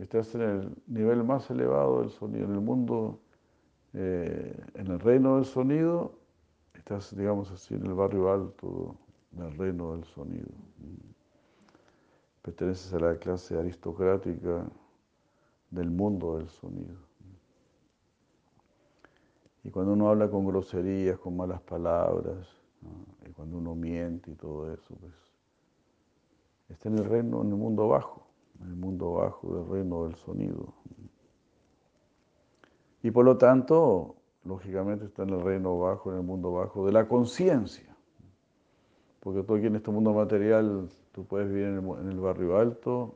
[0.00, 3.20] estás en el nivel más elevado del sonido, en el mundo,
[3.92, 6.18] eh, en el reino del sonido,
[6.74, 8.96] estás, digamos así, en el barrio alto
[9.30, 10.48] del reino del sonido.
[12.42, 14.66] Perteneces a la clase aristocrática
[15.70, 16.98] del mundo del sonido.
[19.62, 22.46] Y cuando uno habla con groserías, con malas palabras,
[23.26, 25.14] y cuando uno miente y todo eso, pues
[26.68, 28.26] está en el reino, en el mundo bajo,
[28.62, 30.74] el mundo bajo del reino del sonido.
[33.02, 36.92] Y por lo tanto, lógicamente está en el reino bajo, en el mundo bajo de
[36.92, 37.94] la conciencia.
[39.20, 43.14] Porque tú aquí en este mundo material, tú puedes vivir en el, barrio alto,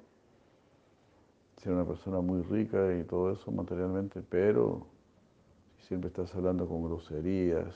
[1.56, 4.86] ser una persona muy rica y todo eso materialmente, pero
[5.78, 7.74] si siempre estás hablando con groserías,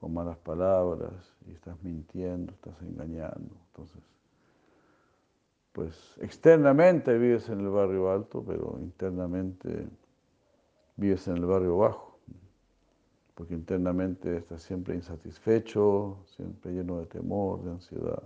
[0.00, 4.02] con malas palabras, y estás mintiendo, estás engañando, entonces
[5.76, 9.86] pues externamente vives en el barrio alto, pero internamente
[10.96, 12.18] vives en el barrio bajo,
[13.34, 18.22] porque internamente estás siempre insatisfecho, siempre lleno de temor, de ansiedad.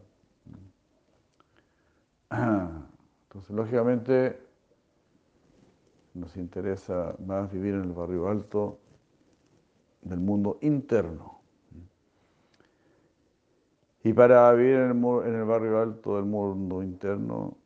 [2.30, 4.38] Entonces, lógicamente,
[6.14, 8.78] nos interesa más vivir en el barrio alto
[10.02, 11.39] del mundo interno.
[14.02, 17.56] Y para vivir en el, barrio alto del mundo interno,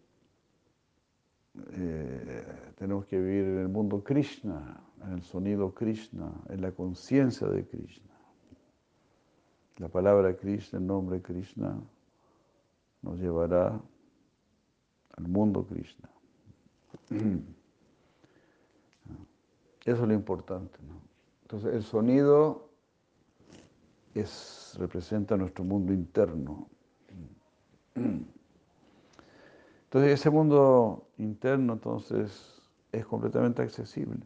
[1.73, 7.47] eh, tenemos que vivir en el mundo Krishna, en el sonido Krishna, en la conciencia
[7.47, 8.15] de Krishna.
[9.77, 11.81] La palabra Krishna, el nombre Krishna,
[13.03, 13.81] nos llevará
[15.17, 16.09] al mundo Krishna.
[19.85, 20.79] Eso es lo importante.
[21.43, 22.71] Entonces, el sonido
[24.15, 26.69] es representa nuestro mundo interno.
[29.85, 32.63] Entonces ese mundo interno entonces
[32.93, 34.21] es completamente accesible.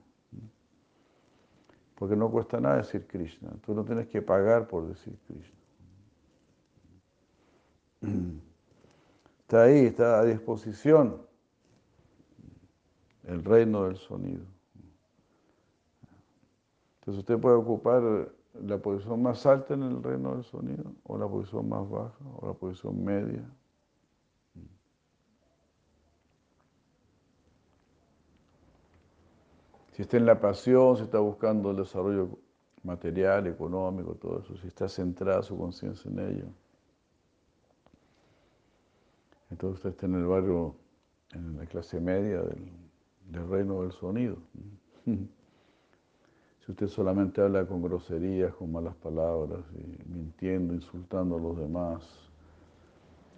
[1.94, 3.50] Porque no cuesta nada decir Krishna.
[3.64, 5.58] Tú no tienes que pagar por decir Krishna.
[9.40, 11.26] Está ahí, está a disposición
[13.24, 14.44] el reino del sonido.
[17.00, 21.28] Entonces usted puede ocupar la posición más alta en el reino del sonido, o la
[21.28, 23.44] posición más baja, o la posición media.
[29.92, 32.38] Si está en la pasión, si está buscando el desarrollo
[32.84, 36.46] material, económico, todo eso, si está centrada su conciencia en ello,
[39.50, 40.76] entonces usted está en el barrio,
[41.32, 42.70] en la clase media del,
[43.28, 44.36] del reino del sonido.
[46.68, 49.60] si usted solamente habla con groserías, con malas palabras,
[50.04, 52.30] mintiendo, insultando a los demás,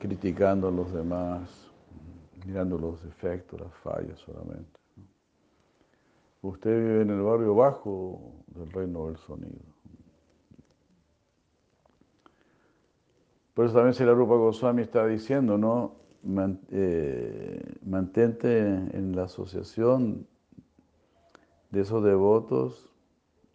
[0.01, 1.71] criticando a los demás,
[2.45, 4.81] mirando los defectos, las fallas solamente.
[6.43, 9.63] Usted vive en el barrio bajo del reino del sonido.
[13.55, 15.95] Por eso también si la Rupa Goswami está diciendo, ¿no?
[16.73, 20.27] Eh, mantente en la asociación
[21.71, 22.90] de esos devotos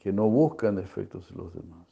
[0.05, 1.87] que no buscan defectos en los demás.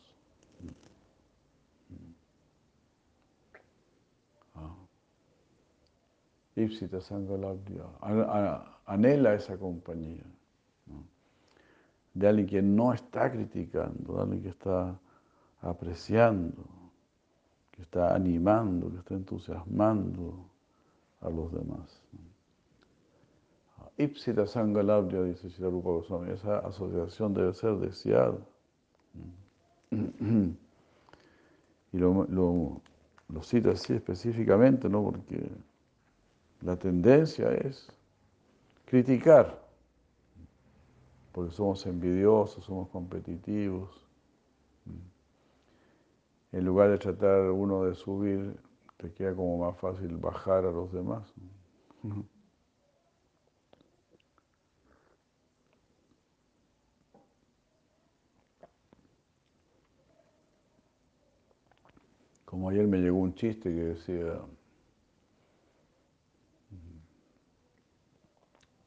[4.54, 4.76] Ah.
[6.56, 7.86] Ipsita Sangalabdya.
[8.86, 10.26] Anhela esa compañía.
[12.14, 14.96] De alguien que no está criticando, de alguien que está
[15.64, 16.66] apreciando,
[17.72, 20.36] que está animando, que está entusiasmando
[21.22, 22.00] a los demás.
[23.98, 28.38] Ipsita Sangalabdya, dice Rupa Goswami, esa asociación debe ser deseada.
[31.92, 32.82] Y lo, lo,
[33.30, 35.04] lo, cita así específicamente, ¿no?
[35.04, 35.48] Porque
[36.62, 37.88] la tendencia es
[38.86, 39.62] criticar,
[41.32, 43.90] porque somos envidiosos, somos competitivos.
[46.52, 48.56] En lugar de tratar uno de subir,
[48.98, 51.32] te queda como más fácil bajar a los demás.
[62.54, 64.40] Como ayer me llegó un chiste que decía,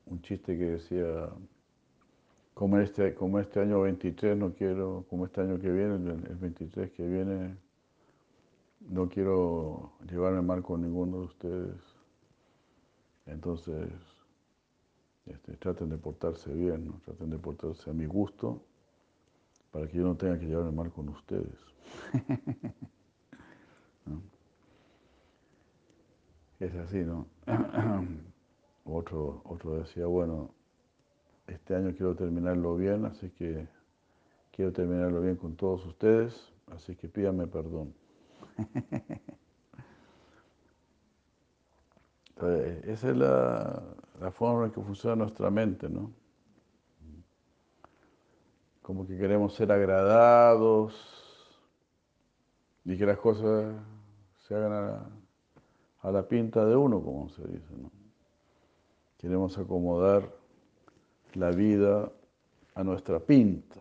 [0.06, 1.30] un chiste que decía,
[2.54, 6.92] como este, como este año 23 no quiero, como este año que viene, el 23
[6.92, 7.56] que viene,
[8.88, 11.82] no quiero llevarme mal con ninguno de ustedes.
[13.26, 13.90] Entonces,
[15.26, 18.62] este, traten de portarse bien, traten de portarse a mi gusto
[19.72, 21.58] para que yo no tenga que llevarme mal con ustedes.
[26.58, 27.26] Es así, ¿no?
[28.88, 30.54] Otro, otro decía, bueno,
[31.48, 33.66] este año quiero terminarlo bien, así que
[34.52, 37.92] quiero terminarlo bien con todos ustedes, así que pídame perdón.
[42.84, 43.82] esa es la,
[44.20, 46.12] la forma en que funciona nuestra mente, ¿no?
[48.82, 50.94] Como que queremos ser agradados
[52.84, 53.74] y que las cosas
[54.46, 55.10] se hagan a,
[56.06, 57.74] a la pinta de uno, como se dice.
[57.76, 57.90] ¿no?
[59.18, 60.32] Queremos acomodar
[61.34, 62.12] la vida
[62.76, 63.80] a nuestra pinta.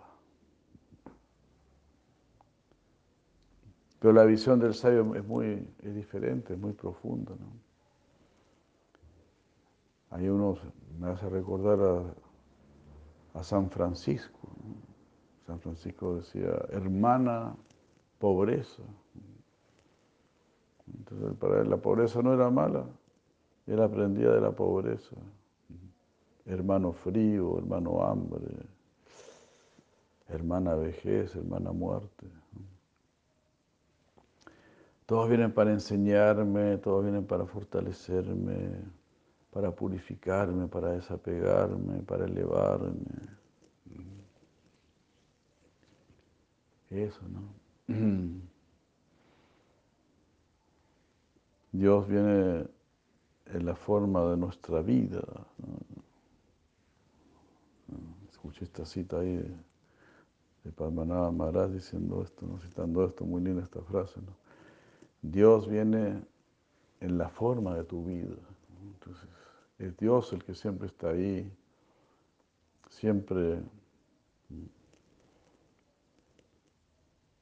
[3.99, 7.35] Pero la visión del sabio es muy es diferente, es muy profunda.
[7.39, 7.45] ¿no?
[10.09, 10.57] Hay uno,
[10.99, 14.49] me hace recordar a, a San Francisco.
[15.45, 17.55] San Francisco decía, hermana
[18.17, 18.81] pobreza.
[20.93, 22.85] Entonces, para él la pobreza no era mala,
[23.67, 25.15] él aprendía de la pobreza.
[26.45, 28.45] Hermano frío, hermano hambre,
[30.27, 32.27] hermana vejez, hermana muerte.
[35.07, 38.71] Todos vienen para enseñarme, todos vienen para fortalecerme,
[39.51, 43.35] para purificarme, para desapegarme, para elevarme.
[46.89, 47.41] Eso, ¿no?
[51.77, 52.65] Dios viene
[53.47, 55.21] en la forma de nuestra vida.
[58.29, 59.51] Escuché esta cita ahí de,
[60.63, 64.21] de Padmanabha Maharaj diciendo esto, citando esto, muy linda esta frase.
[65.21, 66.23] Dios viene
[67.01, 68.35] en la forma de tu vida.
[68.93, 69.27] Entonces,
[69.77, 71.51] es Dios el que siempre está ahí,
[72.89, 73.61] siempre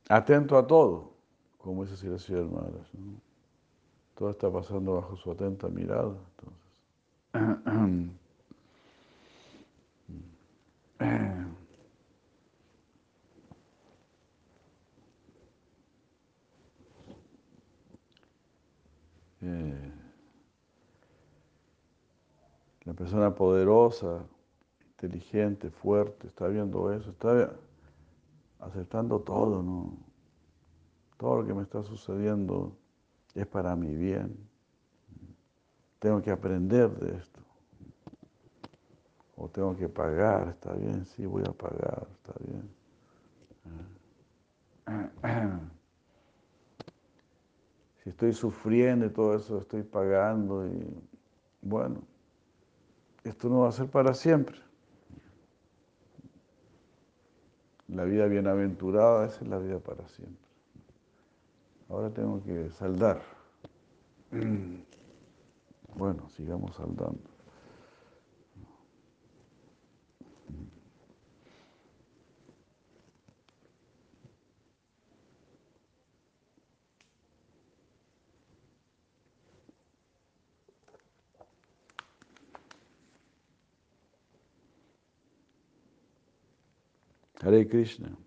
[0.09, 1.11] atento a todo,
[1.59, 2.93] como dice Sri Maharaj.
[2.93, 3.32] ¿no?
[4.15, 6.15] Todo está pasando bajo su atenta mirada.
[7.33, 8.13] Entonces.
[19.45, 19.91] Eh,
[22.85, 24.23] la persona poderosa,
[24.91, 27.53] inteligente, fuerte, está viendo eso, está
[28.59, 29.97] aceptando todo, ¿no?
[31.17, 32.77] Todo lo que me está sucediendo
[33.35, 34.37] es para mi bien.
[35.99, 37.39] Tengo que aprender de esto.
[39.35, 42.69] O tengo que pagar, está bien, sí, voy a pagar, está bien.
[48.03, 50.93] Si estoy sufriendo y todo eso, estoy pagando y
[51.61, 52.01] bueno,
[53.23, 54.59] esto no va a ser para siempre.
[57.95, 60.52] la vida bienaventurada, esa es la vida para siempre.
[61.93, 63.21] Ahora tengo que saldar.
[65.95, 67.21] Bueno, sigamos saldando.
[87.39, 88.17] Hare Krishna.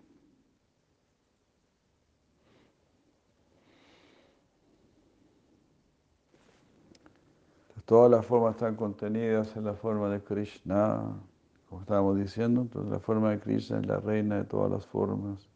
[7.87, 11.21] Todas las formas están contenidas en la forma de Krishna,
[11.69, 15.47] como estábamos diciendo, entonces la forma de Krishna es la reina de todas las formas.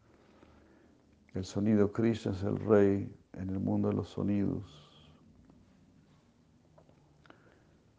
[1.34, 4.64] El sonido Krishna es el rey en el mundo de los sonidos.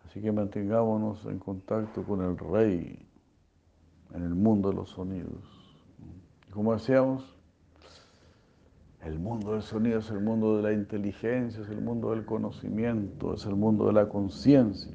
[0.03, 3.07] Así que mantengámonos en contacto con el rey
[4.15, 5.77] en el mundo de los sonidos.
[6.51, 7.37] Como decíamos,
[9.05, 13.33] el mundo del sonido es el mundo de la inteligencia, es el mundo del conocimiento,
[13.33, 14.93] es el mundo de la conciencia.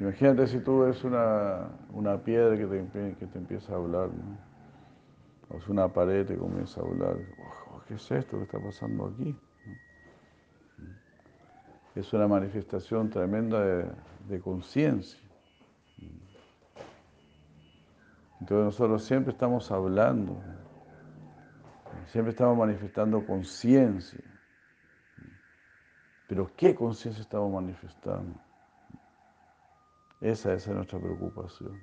[0.00, 4.38] Imagínate si tú ves una, una piedra que te, que te, empieza a hablar, ¿no?
[5.50, 7.16] o es una pared que comienza a hablar.
[7.86, 9.36] ¿Qué es esto que está pasando aquí?
[11.94, 13.90] Es una manifestación tremenda de,
[14.28, 15.27] de conciencia.
[18.40, 20.40] Entonces nosotros siempre estamos hablando,
[22.06, 24.24] siempre estamos manifestando conciencia.
[26.28, 28.38] Pero ¿qué conciencia estamos manifestando?
[30.20, 31.80] Esa, es nuestra preocupación.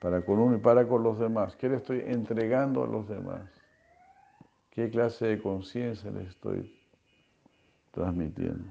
[0.00, 1.56] Para con uno y para con los demás.
[1.56, 3.42] ¿Qué le estoy entregando a los demás?
[4.70, 6.74] ¿Qué clase de conciencia les estoy
[7.92, 8.68] transmitiendo?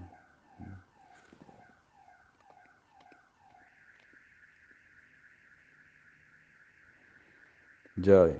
[8.01, 8.39] Jai.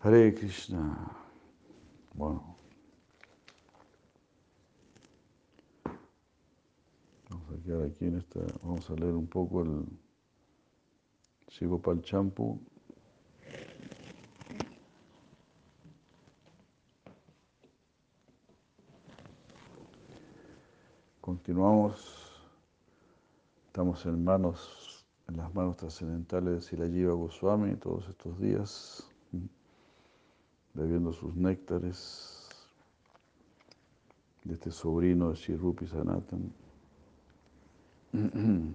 [0.00, 1.10] Hare Krishna.
[2.12, 2.56] Bueno.
[7.30, 8.40] Vamos a quedar aquí en esta.
[8.62, 9.86] Vamos a leer un poco el
[11.48, 12.60] Shigopal Champu.
[21.22, 22.23] Continuamos
[23.74, 29.04] Estamos en manos, en las manos trascendentales de Silajiva Goswami todos estos días,
[30.74, 32.48] bebiendo sus néctares
[34.44, 36.52] de este sobrino de Shirupi Sanatan.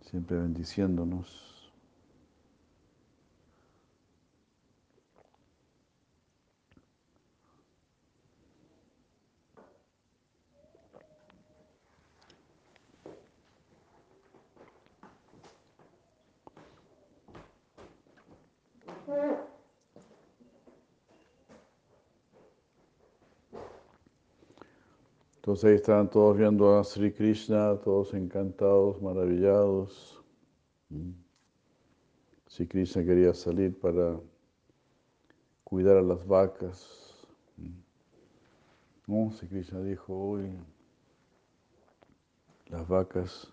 [0.00, 1.51] Siempre bendiciéndonos.
[25.52, 30.18] Entonces ahí estaban todos viendo a Sri Krishna, todos encantados, maravillados.
[32.46, 34.18] Sri Krishna quería salir para
[35.62, 37.28] cuidar a las vacas.
[39.06, 40.48] No, Sri Krishna dijo, hoy
[42.68, 43.52] las vacas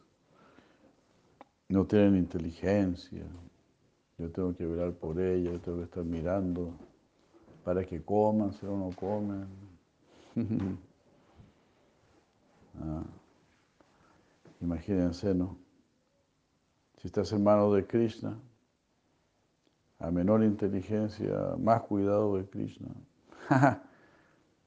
[1.67, 3.25] no tienen inteligencia,
[4.17, 6.71] yo tengo que velar por ellas, yo tengo que estar mirando
[7.65, 9.49] para que coman, si no, no comen.
[12.81, 13.03] Ah.
[14.61, 15.57] Imagínense, ¿no?
[16.97, 18.37] Si estás en manos de Krishna,
[19.99, 22.89] a menor inteligencia, más cuidado de Krishna.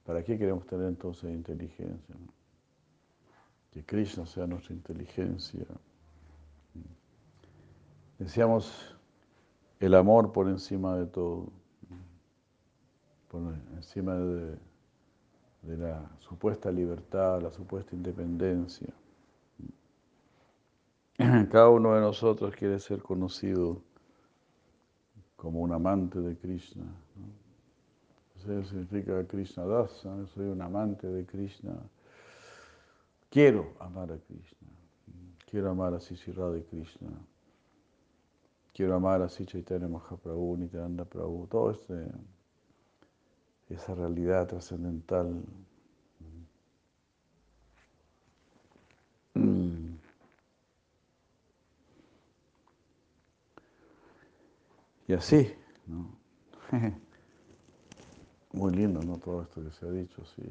[0.04, 2.14] ¿Para qué queremos tener entonces inteligencia?
[3.70, 5.64] Que Krishna sea nuestra inteligencia.
[8.18, 8.96] Decíamos
[9.80, 11.48] el amor por encima de todo,
[13.28, 13.42] por
[13.74, 14.58] encima de
[15.62, 18.92] de la supuesta libertad, la supuesta independencia.
[21.16, 23.80] Cada uno de nosotros quiere ser conocido
[25.36, 26.84] como un amante de Krishna.
[28.36, 31.74] Eso significa Krishna Dasa, soy un amante de Krishna.
[33.30, 34.68] Quiero amar a Krishna.
[35.48, 37.10] Quiero amar a Sisira de Krishna.
[38.74, 39.46] Quiero amar a Sri
[39.88, 41.46] Mahaprabhu, Nityananda Prabhu.
[41.46, 42.10] Todo este
[43.74, 45.44] esa realidad trascendental.
[49.34, 49.94] Mm.
[55.08, 55.52] Y así,
[55.86, 56.16] ¿no?
[58.52, 59.18] Muy lindo, ¿no?
[59.18, 60.42] Todo esto que se ha dicho, sí.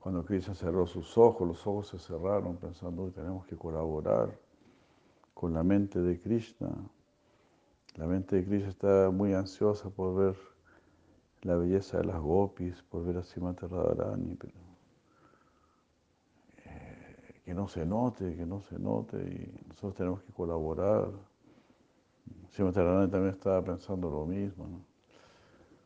[0.00, 4.38] Cuando Krishna cerró sus ojos, los ojos se cerraron pensando que tenemos que colaborar
[5.32, 6.68] con la mente de Krishna.
[7.96, 10.53] La mente de Krishna está muy ansiosa por ver
[11.44, 14.54] la belleza de las gopis, por ver a Simata Radharani, pero
[16.64, 21.10] eh, que no se note, que no se note, y nosotros tenemos que colaborar.
[22.48, 24.84] Simata Radharani también estaba pensando lo mismo, ¿no?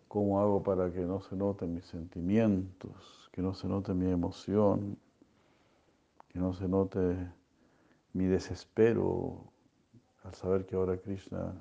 [0.06, 4.96] ¿Cómo hago para que no se noten mis sentimientos, que no se note mi emoción,
[6.28, 7.30] que no se note
[8.14, 9.52] mi desespero
[10.22, 11.60] al saber que ahora Krishna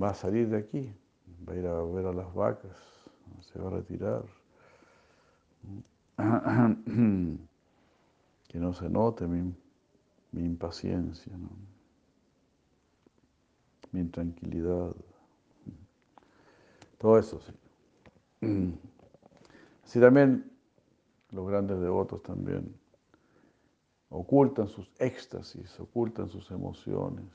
[0.00, 0.94] va a salir de aquí,
[1.48, 2.76] va a ir a ver a las vacas,
[3.40, 4.24] se va a retirar.
[8.48, 9.54] Que no se note mi,
[10.32, 11.32] mi impaciencia,
[13.92, 14.94] mi intranquilidad.
[16.98, 17.52] Todo eso, sí.
[19.84, 20.50] Así también
[21.30, 22.74] los grandes devotos también
[24.10, 27.26] ocultan sus éxtasis, ocultan sus emociones.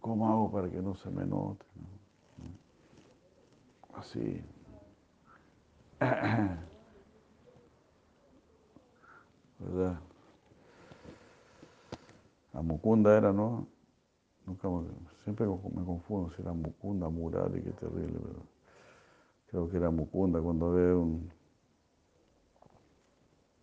[0.00, 1.64] ¿Cómo hago para que no se me note?
[3.94, 4.42] Así.
[9.58, 10.00] ¿Verdad?
[12.54, 13.66] A Mukunda era, ¿no?
[14.44, 14.68] Nunca
[15.24, 18.42] siempre me confundo si era Mukunda, Murari, qué terrible, pero
[19.46, 21.32] creo que era Mukunda cuando ve un,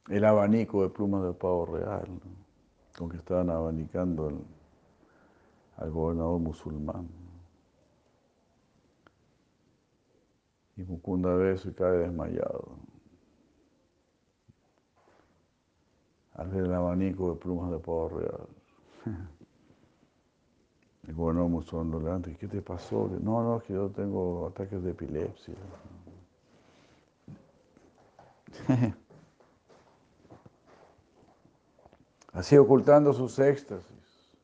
[0.10, 2.20] el abanico de plumas de pavo real, ¿no?
[2.98, 4.42] con que estaban abanicando
[5.78, 7.19] al gobernador musulmán.
[10.80, 12.70] Y Mukunda ve eso y cae desmayado.
[16.36, 18.48] Al ver el abanico de plumas de pavo real.
[21.08, 23.10] El gobernador musulmán lo ¿qué te pasó?
[23.22, 25.56] No, no, es que yo tengo ataques de epilepsia.
[32.32, 34.38] Así ocultando sus éxtasis.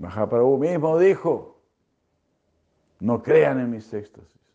[0.00, 1.60] Mahaprabhu mismo dijo,
[2.98, 4.47] no crean en mis éxtasis.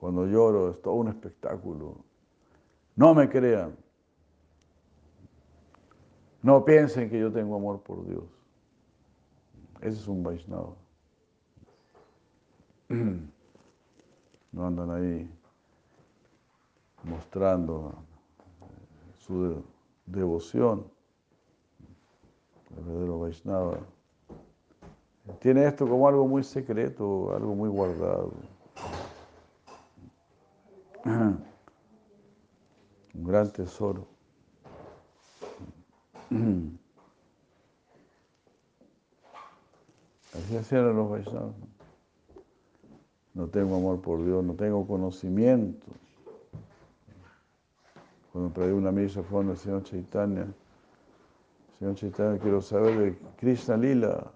[0.00, 1.96] Cuando lloro es todo un espectáculo.
[2.96, 3.76] No me crean.
[6.42, 8.24] No piensen que yo tengo amor por Dios.
[9.82, 10.74] Ese es un Vaishnava.
[14.52, 15.30] No andan ahí
[17.04, 17.94] mostrando
[19.18, 19.62] su
[20.06, 20.84] devoción.
[22.76, 23.78] El verdadero Vaishnava.
[25.38, 28.32] Tiene esto como algo muy secreto, algo muy guardado.
[31.04, 31.42] Un
[33.14, 34.06] gran tesoro.
[40.34, 41.54] Así hacían los Vaishnavas.
[43.34, 45.86] No tengo amor por Dios, no tengo conocimiento.
[48.32, 50.46] Cuando traí una misa fue al Señor Chaitanya.
[51.78, 54.30] Señor Chaitanya, quiero saber de Krishna Lila.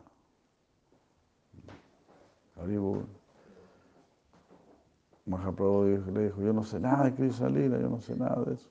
[5.27, 8.55] Mahaprabhu le dijo, yo no sé nada de Krishna Lila, yo no sé nada de
[8.55, 8.68] eso.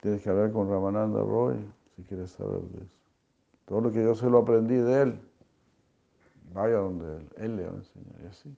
[0.00, 1.56] Tienes que hablar con Ramananda Roy
[1.96, 2.96] si quieres saber de eso.
[3.64, 5.20] Todo lo que yo se lo aprendí de él,
[6.52, 8.56] vaya donde él, él le va a enseñar, y así.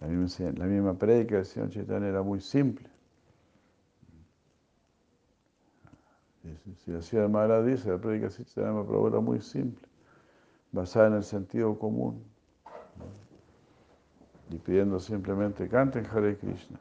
[0.00, 2.88] La misma, la misma prédica del Señor Chaitanya era muy simple.
[6.84, 9.86] Si la Ciudad Maharaj dice, la prédica de Chaitanya Mahaprabhu era muy simple,
[10.72, 12.24] basada en el sentido común.
[14.50, 16.78] Y pidiendo simplemente, canten Hare Krishna.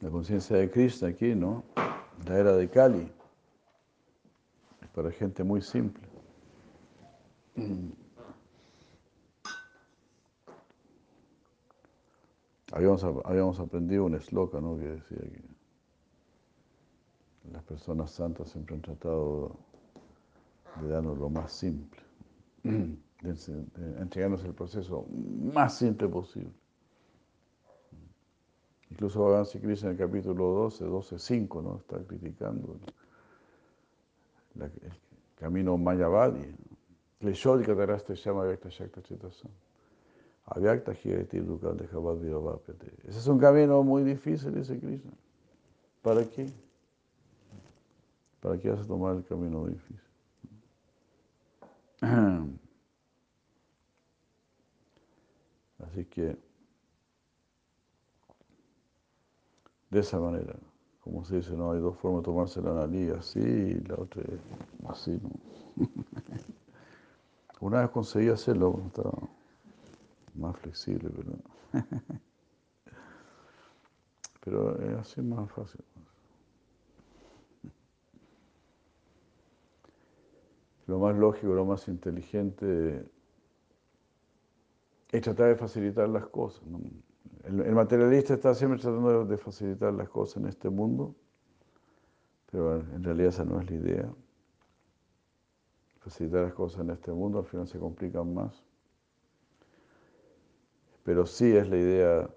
[0.00, 1.62] La conciencia de Krishna aquí, ¿no?
[2.26, 3.08] La era de Kali.
[4.80, 6.02] Es para gente muy simple.
[12.72, 14.76] Habíamos, habíamos aprendido un esloka, ¿no?
[14.76, 15.51] Que decía las
[17.72, 19.56] personas santas siempre han tratado
[20.80, 22.00] de darnos lo más simple,
[22.62, 23.34] de,
[23.98, 25.06] entregarnos el proceso
[25.54, 26.52] más simple posible.
[28.90, 31.76] Incluso Bhagavan Krishna en el capítulo 12, 12, 5, ¿no?
[31.78, 32.76] está criticando
[34.60, 34.70] el
[35.36, 36.54] camino Mayavadi.
[37.20, 39.00] Kleshodika Taraste Shama Vyakta Shakta.
[40.44, 41.84] Avyakta Dukal de
[43.08, 45.12] Ese es un camino muy difícil, dice Krishna.
[46.02, 46.52] ¿Para qué?
[48.42, 50.00] ¿Para qué vas tomar el camino difícil?
[55.78, 56.36] Así que,
[59.90, 60.56] de esa manera,
[61.02, 64.24] como se dice, no hay dos formas de tomarse la nariz, así y la otra
[64.88, 65.20] así.
[65.22, 65.30] ¿no?
[67.60, 69.12] Una vez conseguí hacerlo, estaba
[70.34, 71.32] más flexible, pero,
[74.40, 75.84] pero es así más fácil.
[80.92, 83.02] Lo más lógico, lo más inteligente
[85.10, 86.64] es tratar de facilitar las cosas.
[87.44, 91.14] El, materialista está siempre tratando de facilitar las cosas en este mundo,
[92.50, 94.14] pero en realidad esa no es la idea.
[96.00, 98.62] Facilitar las cosas en este mundo al final se complican más.
[101.04, 102.30] Pero sí es la idea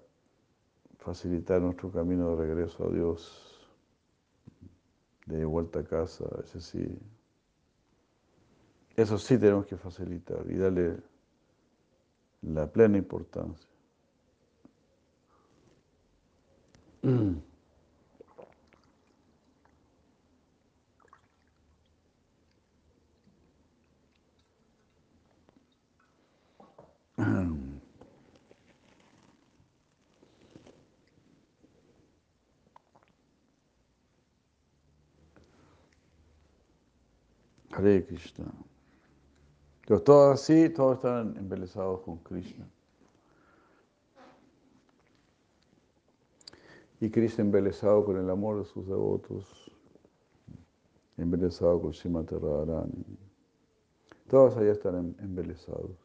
[0.96, 3.68] facilitar nuestro camino de regreso a Dios,
[5.26, 6.98] de vuelta a casa, ese sí.
[8.96, 10.96] Eso sí tenemos que facilitar y darle
[12.42, 13.68] la plena importancia.
[39.86, 42.68] Entonces, todos así, todos están embelesados con Krishna.
[46.98, 49.70] Y Krishna embelesado con el amor de sus devotos,
[51.16, 53.04] embelesado con Srimati Radharani.
[54.28, 55.96] Todos allá están em-, embelesados.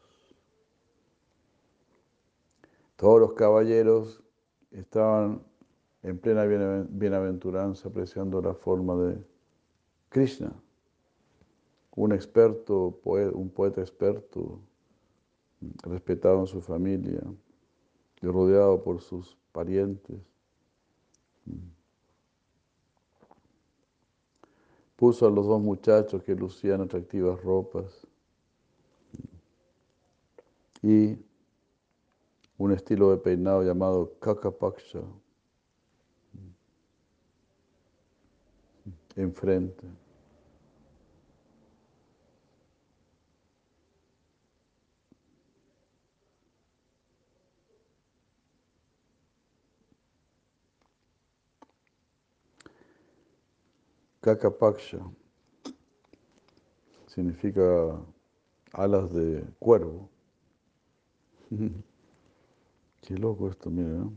[2.98, 4.22] Todos los caballeros
[4.70, 5.42] estaban
[6.04, 9.26] en plena bienaventuranza apreciando la forma de
[10.10, 10.54] Krishna.
[11.96, 14.60] Un experto, un poeta experto,
[15.84, 17.22] respetado en su familia
[18.30, 20.20] rodeado por sus parientes.
[24.96, 28.06] Puso a los dos muchachos que lucían atractivas ropas
[30.84, 31.18] y
[32.58, 35.02] un estilo de peinado llamado kakapaksha
[39.16, 39.88] enfrente.
[54.22, 55.00] Kakapaksha
[57.08, 58.00] significa
[58.74, 60.10] alas de cuervo.
[63.02, 64.08] Qué loco esto, mira.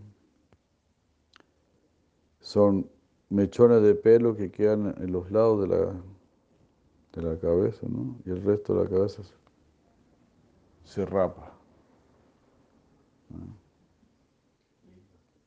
[2.40, 2.88] Son
[3.30, 6.02] mechones de pelo que quedan en los lados de la,
[7.14, 8.18] de la cabeza, ¿no?
[8.26, 9.22] Y el resto de la cabeza
[10.84, 11.50] se, rapa.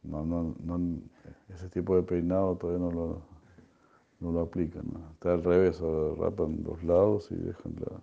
[0.01, 0.99] No, no, no,
[1.49, 3.36] ese tipo de peinado todavía no lo
[4.20, 4.86] no lo aplican.
[5.13, 8.01] Está al revés, rapan los lados y dejan la...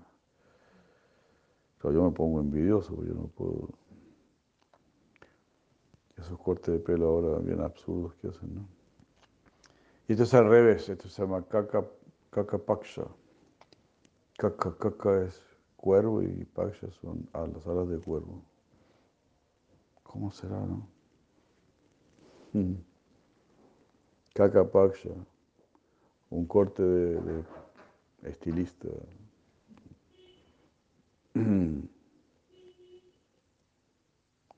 [1.90, 3.68] yo me pongo envidioso, porque yo no puedo...
[6.16, 8.68] Esos cortes de pelo ahora bien absurdos que hacen, ¿no?
[10.06, 11.84] Y esto es al revés, esto se llama kaka,
[12.30, 13.04] kaka paksha.
[14.38, 15.42] Kaka, kaka es
[15.76, 18.42] cuervo y paksha son las alas de cuervo.
[20.02, 20.86] ¿Cómo será, no?
[24.34, 25.10] Kaka paksha
[26.30, 27.44] un corte de,
[28.22, 28.88] estilista.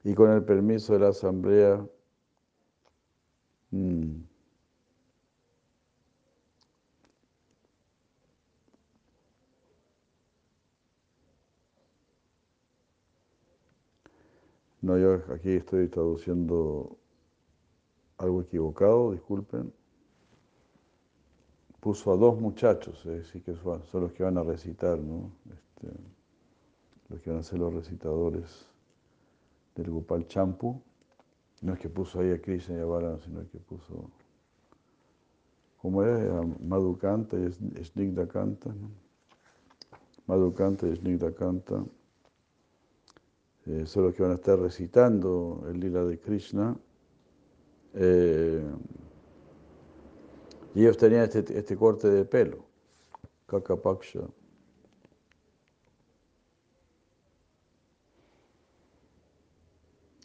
[0.05, 1.85] Y con el permiso de la asamblea,
[3.71, 4.23] mm,
[14.87, 16.97] No, yo aquí estoy traduciendo
[18.19, 19.73] algo equivocado, disculpen
[21.87, 25.30] puso a dos muchachos, es decir, que son los que van a recitar, ¿no?
[25.55, 25.97] Este,
[27.09, 28.66] los que van a ser los recitadores
[29.76, 30.82] del Gopal Champu.
[31.62, 34.11] No es que puso ahí a Krishna y a Varana, sino que puso,
[35.80, 36.28] ¿cómo es?
[36.28, 37.53] A Madhukanta y
[37.84, 38.70] Snigdha Kanta.
[38.70, 38.91] ¿no?
[40.26, 41.84] Madhukanta y Snigdha Kanta.
[43.66, 46.76] Eh, son los que van a estar recitando el lila de Krishna.
[47.95, 48.61] Eh,
[50.77, 52.59] y ellos tenían este, este corte de pelo,
[53.47, 54.20] kakapaksha.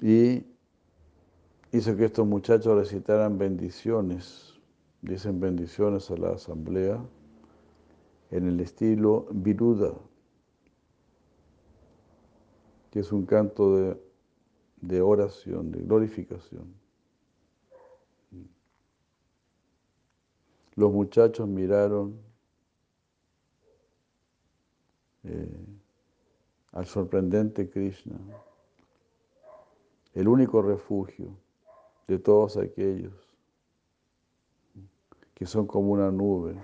[0.01, 0.45] Y
[1.71, 4.59] hizo que estos muchachos recitaran bendiciones,
[5.01, 7.01] dicen bendiciones a la asamblea
[8.29, 9.93] en el estilo viruda,
[12.89, 14.01] que es un canto de,
[14.81, 16.80] de oración, de glorificación.
[20.81, 22.19] Los muchachos miraron
[25.23, 25.65] eh,
[26.71, 28.15] al sorprendente Krishna,
[30.15, 31.37] el único refugio
[32.07, 33.13] de todos aquellos
[35.35, 36.55] que son como una nube.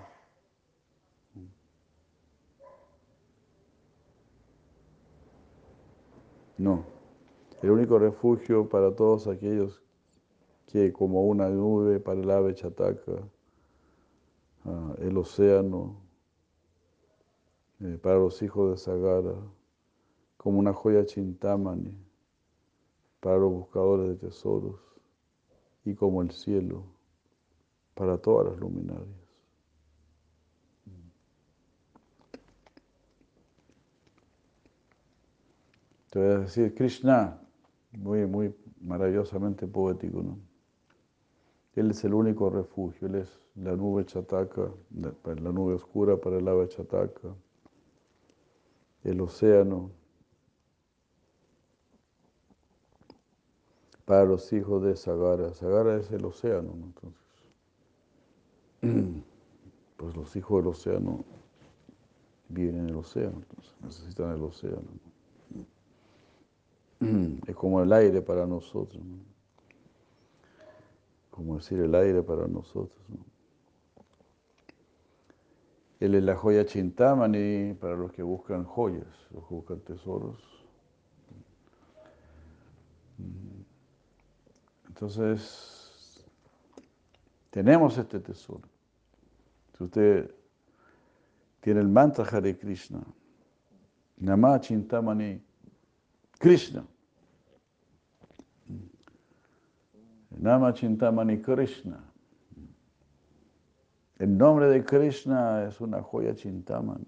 [6.56, 6.84] No,
[7.62, 9.80] el único refugio para todos aquellos
[10.66, 13.22] que como una nube para el ave chataca,
[14.98, 16.00] el océano,
[17.80, 19.36] eh, para los hijos de Sagara,
[20.36, 21.96] como una joya chintamani
[23.20, 24.80] para los buscadores de tesoros
[25.84, 26.84] y como el cielo
[27.94, 29.08] para todas las luminarias.
[36.10, 37.38] Te voy a decir, Krishna,
[37.92, 40.47] muy, muy maravillosamente poético, ¿no?
[41.78, 46.48] Él es el único refugio, Él es la nube chataka, la nube oscura para el
[46.48, 47.32] ave chataka,
[49.04, 49.92] el océano
[54.04, 55.54] para los hijos de Sagara.
[55.54, 56.86] Sagara es el océano, ¿no?
[56.86, 57.22] Entonces,
[59.96, 61.24] pues los hijos del océano
[62.48, 64.82] viven en el océano, entonces necesitan el océano.
[67.46, 69.37] Es como el aire para nosotros, ¿no?
[71.38, 72.98] Como decir el aire para nosotros.
[73.08, 73.24] ¿no?
[76.00, 80.42] Él es la joya chintamani para los que buscan joyas, los que buscan tesoros.
[84.88, 86.26] Entonces,
[87.50, 88.68] tenemos este tesoro.
[89.76, 90.34] Si usted
[91.60, 93.00] tiene el mantra Hare Krishna,
[94.16, 95.40] Nama Chintamani
[96.40, 96.84] Krishna,
[100.40, 101.98] Nama Chintamani Krishna.
[104.18, 107.06] El nombre de Krishna es una joya Chintamani.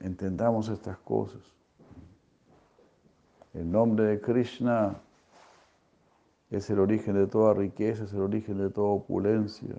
[0.00, 1.42] Entendamos estas cosas.
[3.54, 5.00] El nombre de Krishna
[6.50, 9.74] es el origen de toda riqueza, es el origen de toda opulencia.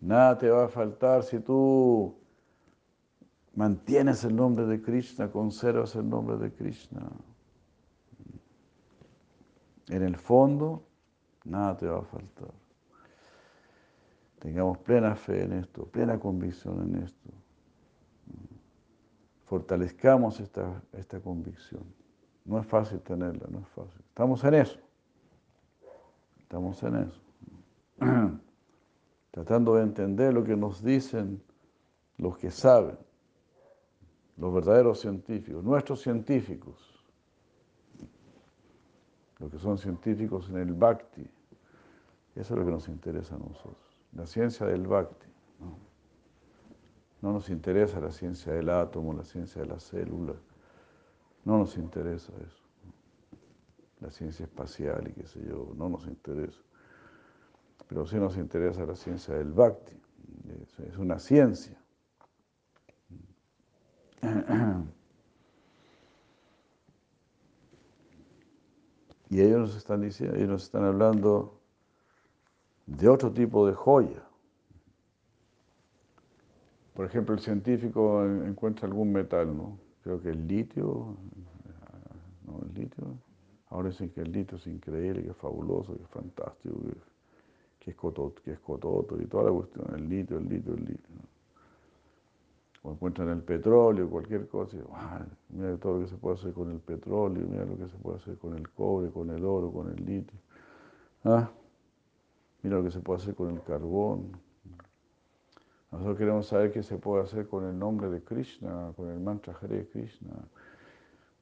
[0.00, 2.14] Nada te va a faltar si tú
[3.54, 7.10] mantienes el nombre de Krishna, conservas el nombre de Krishna.
[9.90, 10.82] En el fondo,
[11.44, 12.52] nada te va a faltar.
[14.38, 17.30] Tengamos plena fe en esto, plena convicción en esto.
[19.46, 21.82] Fortalezcamos esta, esta convicción.
[22.44, 24.00] No es fácil tenerla, no es fácil.
[24.08, 24.78] Estamos en eso.
[26.40, 27.20] Estamos en eso.
[29.30, 31.42] Tratando de entender lo que nos dicen
[32.18, 32.98] los que saben,
[34.36, 36.97] los verdaderos científicos, nuestros científicos,
[39.38, 41.26] los que son científicos en el Bhakti.
[42.34, 45.26] Eso es lo que nos interesa a nosotros, la ciencia del Bhakti.
[45.60, 45.78] No,
[47.20, 50.34] no nos interesa la ciencia del átomo, la ciencia de la célula,
[51.44, 52.68] no nos interesa eso
[54.00, 56.60] la ciencia espacial y qué sé yo, no nos interesa.
[57.88, 60.00] Pero sí nos interesa la ciencia del Bhakti,
[60.86, 61.76] es una ciencia.
[69.30, 71.60] Y ellos nos están diciendo, ellos nos están hablando
[72.86, 74.22] de otro tipo de joya.
[76.94, 79.78] Por ejemplo, el científico encuentra algún metal, ¿no?
[80.02, 81.16] Creo que el litio,
[82.46, 82.60] ¿no?
[82.66, 83.04] El litio,
[83.70, 86.74] Ahora dicen que el litio es increíble, que es fabuloso, que es fantástico,
[87.78, 90.84] que, es, cototo, que es cototo y toda la cuestión, el litio, el litio, el
[90.84, 91.16] litio.
[92.82, 96.70] O encuentran el petróleo, cualquier cosa, y, mira todo lo que se puede hacer con
[96.70, 99.88] el petróleo, mira lo que se puede hacer con el cobre, con el oro, con
[99.88, 100.38] el litio.
[101.24, 101.50] ¿Ah?
[102.62, 104.32] Mira lo que se puede hacer con el carbón.
[105.90, 109.56] Nosotros queremos saber qué se puede hacer con el nombre de Krishna, con el mantra
[109.60, 110.34] Hare Krishna.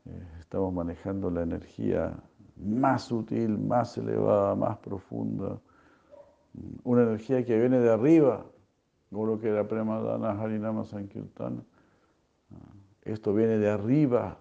[0.06, 2.16] Eh, estamos manejando la energía
[2.56, 5.58] más sutil, más elevada, más profunda,
[6.84, 8.46] una energía que viene de arriba,
[9.10, 11.62] como lo que era Premadana Harinama Sankirtana.
[12.52, 14.38] Ah, esto viene de arriba.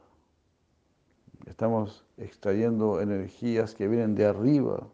[1.45, 4.87] Estamos extrayendo energías que vienen de arriba.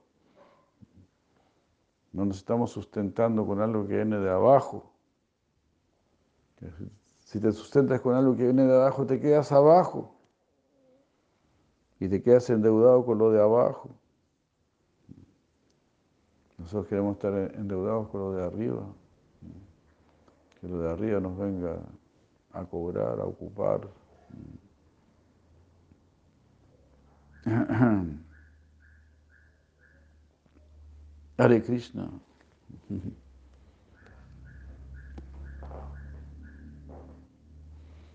[2.12, 4.92] No nos estamos sustentando con algo que viene de abajo.
[7.20, 10.14] Si te sustentas con algo que viene de abajo, te quedas abajo
[12.00, 13.92] y te quedas endeudado con lo de abajo.
[16.58, 18.86] Nosotros queremos estar endeudados con lo de arriba,
[20.62, 21.82] que lo de arriba nos venga
[22.54, 23.90] a cobrar, a ocupar.
[31.38, 32.12] Hare Krishna.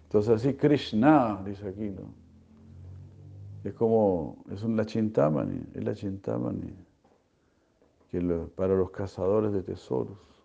[0.04, 2.14] Entonces así Krishna, dice aquí, ¿no?
[3.64, 6.72] Es como, es un lachintamani, es la chintamani,
[8.08, 8.20] que
[8.54, 10.35] para los cazadores de tesoros,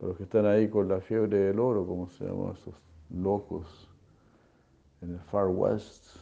[0.00, 2.74] los que están ahí con la fiebre del oro, como se llaman esos
[3.10, 3.88] locos
[5.02, 6.16] en el Far West,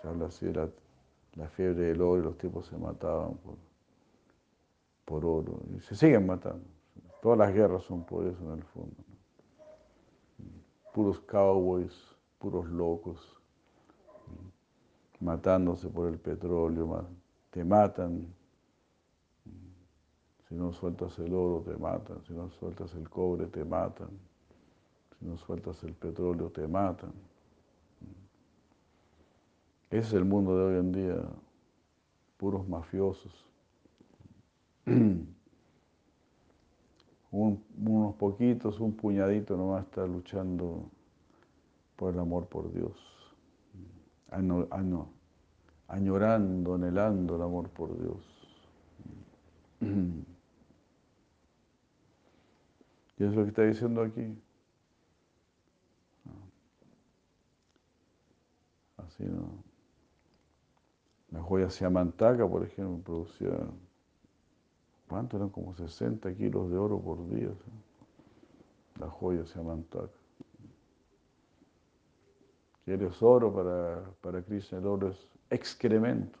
[0.00, 0.70] se habla así de
[1.34, 3.38] la, fiebre del oro y los tipos se mataban
[5.04, 6.64] por oro, y se siguen matando.
[7.20, 8.96] Todas las guerras son por eso en el fondo.
[10.92, 11.92] Puros cowboys,
[12.38, 13.34] puros locos
[15.20, 17.06] matándose por el petróleo,
[17.50, 18.26] te matan.
[20.54, 22.22] Si no sueltas el oro, te matan.
[22.28, 24.08] Si no sueltas el cobre, te matan.
[25.18, 27.10] Si no sueltas el petróleo, te matan.
[29.90, 31.16] Ese es el mundo de hoy en día,
[32.36, 33.32] puros mafiosos.
[37.32, 40.88] unos poquitos, un puñadito nomás está luchando
[41.96, 42.92] por el amor por Dios
[45.88, 48.22] añorando, anhelando el amor por Dios.
[53.18, 54.36] Y es lo que está diciendo aquí.
[58.96, 59.62] Así, ¿no?
[61.30, 63.58] La joya Siamantaca, por ejemplo, producía,
[65.08, 65.36] ¿cuánto?
[65.36, 67.50] Eran como 60 kilos de oro por día.
[69.00, 70.12] La joya Siamantaca.
[72.84, 74.78] ¿Quieres oro para, para Krishna?
[74.78, 76.38] El oro es excremento.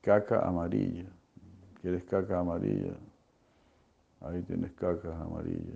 [0.00, 1.10] Caca amarilla.
[1.80, 2.96] ¿Quieres caca amarilla?
[4.26, 5.74] Ahí tienes caca amarilla.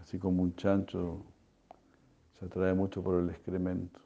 [0.00, 1.22] Así como un chancho
[2.38, 4.00] se atrae mucho por el excremento.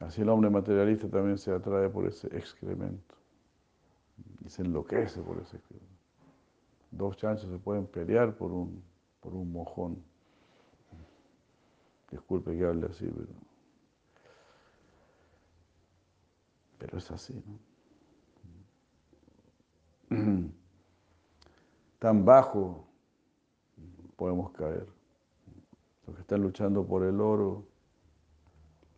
[0.00, 3.14] Así el hombre materialista también se atrae por ese excremento.
[4.44, 5.92] Y se enloquece por ese excremento.
[6.90, 8.82] Dos chanchos se pueden pelear por un,
[9.20, 10.02] por un mojón.
[12.10, 13.51] Disculpe que hable así, pero,
[16.82, 17.58] pero es así, ¿no?
[22.00, 22.88] Tan bajo
[24.16, 24.88] podemos caer.
[26.04, 27.64] Los que están luchando por el oro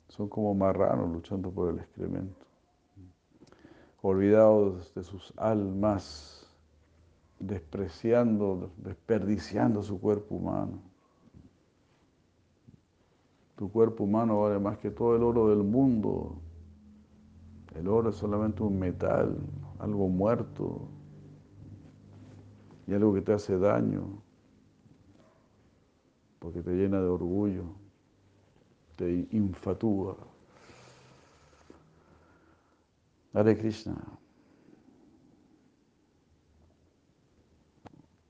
[0.09, 2.47] son como marranos luchando por el excremento,
[4.01, 6.51] olvidados de sus almas
[7.39, 10.81] despreciando, desperdiciando su cuerpo humano.
[13.57, 16.41] Tu cuerpo humano vale más que todo el oro del mundo.
[17.75, 19.37] El oro es solamente un metal,
[19.79, 20.89] algo muerto
[22.87, 24.23] y algo que te hace daño
[26.45, 27.65] porque te llena de orgullo,
[28.97, 30.15] te infatúa.
[33.33, 33.97] Hare Krishna.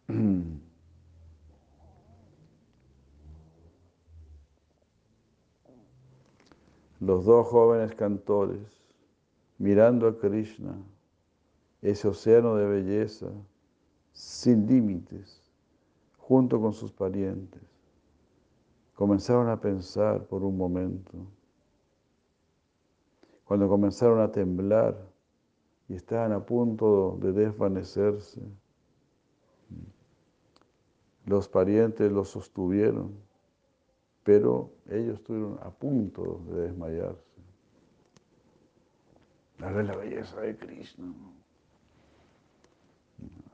[7.00, 8.83] Los dos jóvenes cantores,
[9.58, 10.76] mirando a Krishna,
[11.82, 13.30] ese océano de belleza,
[14.12, 15.42] sin límites,
[16.18, 17.62] junto con sus parientes,
[18.94, 21.12] comenzaron a pensar por un momento.
[23.44, 24.96] Cuando comenzaron a temblar
[25.88, 28.40] y estaban a punto de desvanecerse,
[31.26, 33.12] los parientes los sostuvieron,
[34.22, 37.33] pero ellos estuvieron a punto de desmayarse.
[39.58, 41.12] La la belleza de Krishna.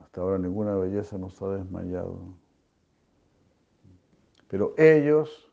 [0.01, 2.19] Hasta ahora ninguna belleza nos ha desmayado.
[4.47, 5.49] Pero ellos,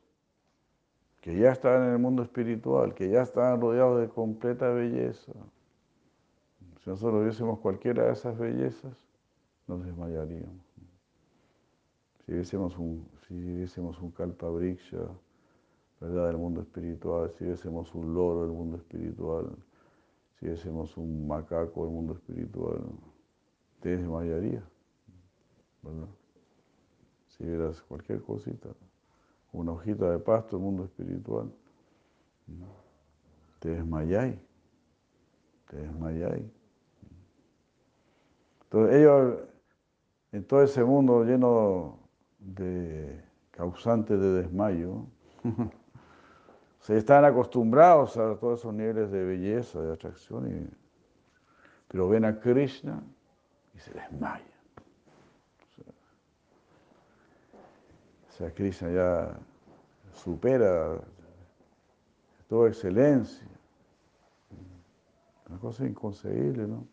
[1.20, 5.32] que ya estaban en el mundo espiritual, que ya estaban rodeados de completa belleza,
[6.82, 8.96] si nosotros viésemos cualquiera de esas bellezas,
[9.68, 10.66] nos desmayaríamos.
[12.24, 16.26] Si viésemos un, si viésemos un kalpa ¿verdad?
[16.26, 19.54] del mundo espiritual, si viésemos un loro del mundo espiritual,
[20.39, 22.81] si viésemos un macaco del mundo espiritual,
[23.81, 24.62] te desmayaría,
[25.82, 26.09] ¿verdad?
[27.28, 28.69] Si vieras cualquier cosita,
[29.52, 31.51] una hojita de pasto del mundo espiritual,
[33.59, 34.36] te desmayáis,
[35.69, 36.44] te desmayáis.
[38.65, 39.39] Entonces ellos,
[40.32, 41.98] en todo ese mundo lleno
[42.39, 45.06] de causantes de desmayo,
[46.89, 50.70] se están acostumbrados a todos esos niveles de belleza, de atracción,
[51.86, 53.02] pero ven a Krishna
[53.74, 54.48] y se desmayan.
[58.27, 59.39] O sea, Krishna ya
[60.15, 60.98] supera
[62.48, 63.47] toda excelencia.
[65.47, 66.86] Una cosa inconcebible, ¿no?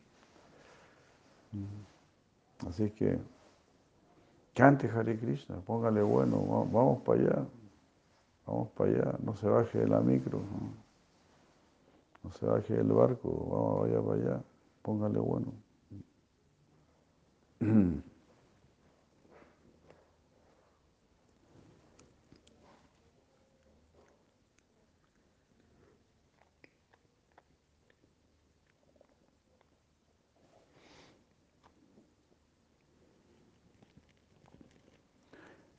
[2.68, 3.18] Así que
[4.54, 7.46] cante Hare Krishna, póngale bueno, vamos para allá,
[8.46, 10.40] vamos para allá, no se baje de la micro,
[12.24, 14.44] no, se baje del barco, vamos vaya para allá,
[14.82, 15.54] póngale bueno.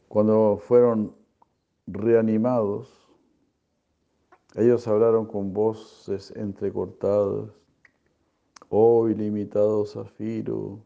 [0.09, 1.15] Cuando fueron
[1.87, 3.07] reanimados,
[4.55, 7.51] ellos hablaron con voces entrecortadas,
[8.69, 10.81] oh ilimitado zafiro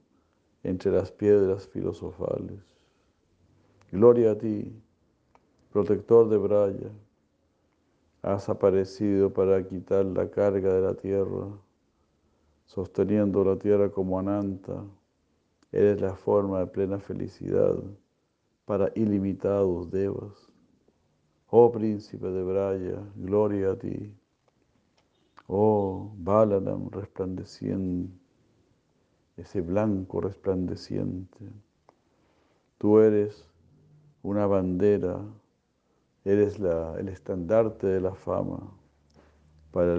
[0.63, 2.61] entre las piedras filosofales.
[3.91, 4.73] Gloria a ti,
[5.73, 6.91] protector de Braya,
[8.23, 11.49] has aparecido para quitar la carga de la tierra,
[12.67, 14.85] sosteniendo la tierra como Ananta,
[15.73, 17.77] eres la forma de plena felicidad
[18.67, 20.50] para ilimitados devas.
[21.53, 24.15] Oh príncipe de Braya, gloria a ti.
[25.49, 28.15] Oh Balanam resplandeciente,
[29.37, 31.51] ese blanco resplandeciente.
[32.79, 33.49] Tú eres
[34.23, 35.21] una bandera,
[36.25, 38.61] eres la, el estandarte de la fama
[39.73, 39.97] para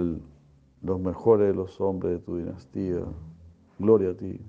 [0.80, 3.04] los mejores de los hombres de tu dinastía.
[3.78, 4.40] Gloria a ti.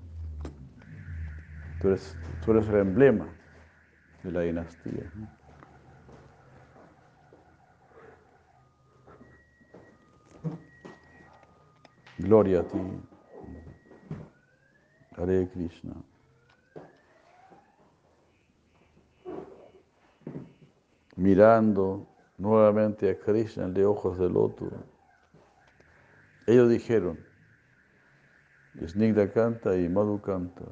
[1.82, 3.28] Tú eres, tú eres el emblema
[4.22, 5.12] de la dinastía.
[12.24, 12.78] Gloria a ti,
[15.16, 15.92] Hare Krishna.
[21.16, 22.06] Mirando
[22.38, 24.70] nuevamente a Krishna de ojos de loto,
[26.46, 27.18] ellos dijeron,
[28.86, 30.64] Snigda canta y Madhu canta.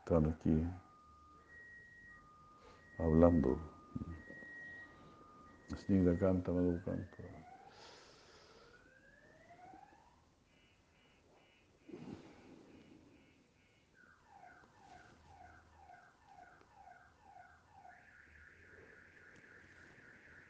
[0.00, 0.66] Están aquí
[2.98, 3.58] hablando.
[5.78, 7.35] Snigda canta, Madhu canta.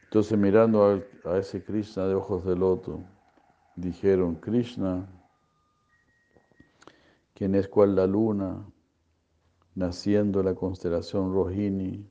[0.06, 3.04] Entonces mirando a, ese Krishna de ojos de loto,
[3.74, 5.08] dijeron, Krishna,
[7.34, 8.64] quien es cual la luna,
[9.74, 12.08] naciendo en la constelación Rohini,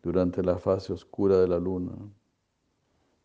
[0.00, 1.92] durante la fase oscura de la luna,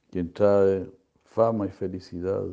[0.10, 0.92] quien trae
[1.24, 2.46] fama y felicidad,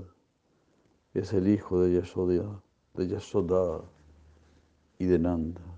[1.14, 2.62] es el hijo de Yashoda,
[2.94, 3.82] de Yashoda
[4.98, 5.69] y de Nanda.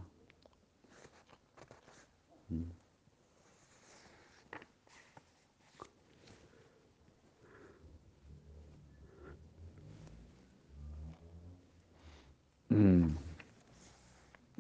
[12.73, 13.17] Mm.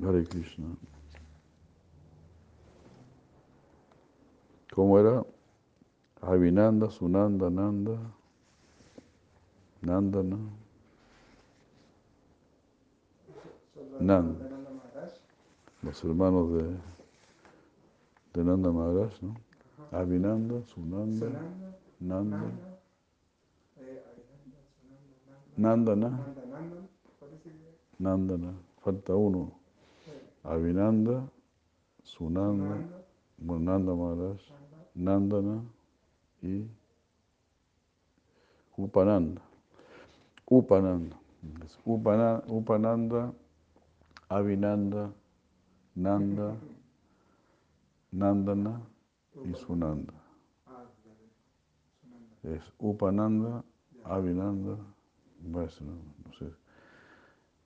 [0.04, 0.66] Hare Krishna.
[4.74, 5.24] ¿Cómo era?
[6.20, 7.96] Avinanda, Sunanda, Nanda,
[9.80, 10.38] Nandana.
[13.98, 14.48] Nanda.
[15.82, 16.76] Los hermanos de,
[18.34, 19.34] de Nanda Maharaj, ¿no?
[19.90, 21.28] Avinanda, Sunanda,
[21.98, 22.52] Nanda.
[25.56, 26.34] Nandana.
[28.02, 28.52] Nandana.
[28.82, 29.52] Falta uno.
[30.44, 31.22] Avinanda,
[32.02, 32.74] Sunanda,
[33.38, 34.40] Nanda Maharaj,
[34.94, 35.62] Nandana
[36.42, 36.66] y
[38.76, 39.40] Upananda.
[40.50, 41.16] Upananda.
[41.86, 43.32] Upananda, Upananda
[44.32, 45.12] Avinanda,
[45.94, 46.56] Nanda,
[48.12, 48.80] Nandana
[49.44, 50.14] y Sunanda.
[52.42, 53.62] Es Upananda,
[54.04, 54.78] Avinanda,
[55.44, 56.61] no sé.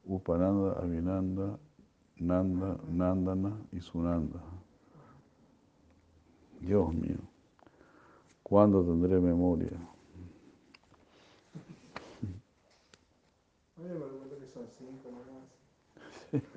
[0.07, 1.59] Upananda, Avinanda,
[2.19, 4.41] Nanda, Nandana y Sunanda.
[6.61, 7.19] Dios mío,
[8.43, 9.73] ¿cuándo tendré memoria?
[13.79, 15.51] Oye, me recuerdo que son cinco nomás.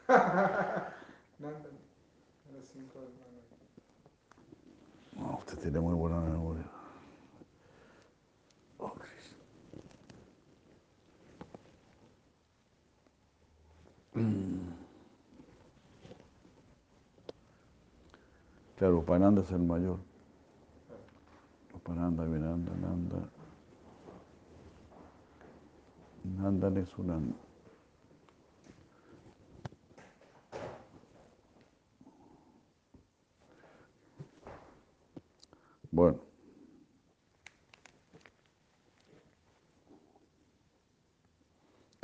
[1.40, 1.70] Nanda,
[2.54, 3.30] los cinco hermanos.
[5.18, 6.69] No, usted tiene muy buena memoria.
[18.76, 19.98] Claro, Upananda es el mayor.
[21.74, 23.30] Upananda, Vinanda, Nanda.
[26.24, 27.36] Nanda es Sunanda.
[35.92, 36.29] Bueno.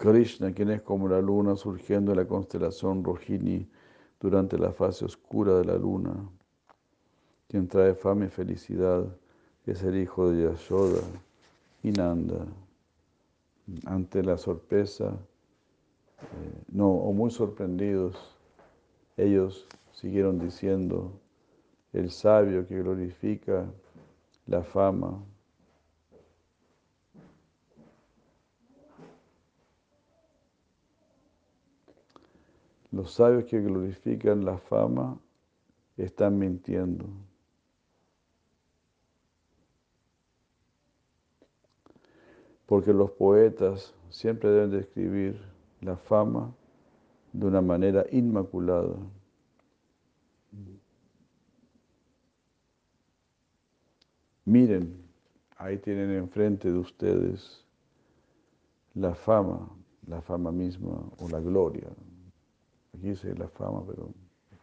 [0.06, 3.68] Krishna, quien es como la luna surgiendo en la constelación Rohini
[4.20, 6.14] durante la fase oscura de la luna,
[7.48, 9.04] quien trae fama y felicidad,
[9.66, 11.02] es el hijo de Yashoda
[11.82, 12.46] y Nanda.
[13.86, 15.18] Ante la sorpresa,
[16.22, 18.16] eh, no, o muy sorprendidos,
[19.18, 21.14] ellos siguieron diciendo,
[21.94, 23.66] el sabio que glorifica
[24.46, 25.20] la fama,
[32.96, 35.20] Los sabios que glorifican la fama
[35.98, 37.06] están mintiendo.
[42.66, 45.42] Porque los poetas siempre deben describir
[45.82, 46.56] la fama
[47.34, 48.96] de una manera inmaculada.
[54.46, 55.04] Miren,
[55.58, 57.66] ahí tienen enfrente de ustedes
[58.94, 59.70] la fama,
[60.08, 61.90] la fama misma o la gloria.
[63.06, 64.12] Dice la fama, pero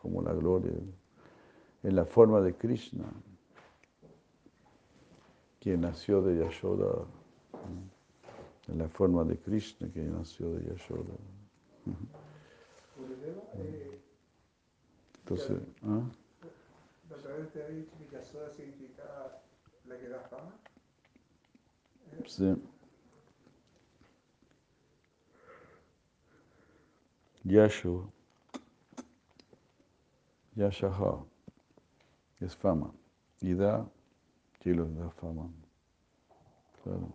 [0.00, 0.72] como la gloria,
[1.84, 3.04] en la forma de Krishna,
[5.60, 7.06] quien nació de Yashoda,
[8.66, 11.14] en la forma de Krishna, quien nació de Yashoda.
[15.20, 16.02] Entonces, ¿ah?
[17.10, 19.40] la otra vez dicho que Yasoda significaba
[19.86, 20.52] la que da fama.
[22.26, 22.56] sí.
[27.44, 28.11] Yasho,
[30.54, 31.24] Yashaha,
[32.40, 32.92] es fama.
[33.40, 33.86] Y da,
[34.58, 35.50] Kilo da fama.
[36.82, 37.12] Claro.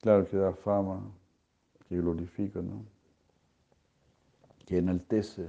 [0.00, 1.00] Claro que da fama,
[1.88, 2.84] que glorifica, ¿no?
[4.66, 5.48] Que enaltece.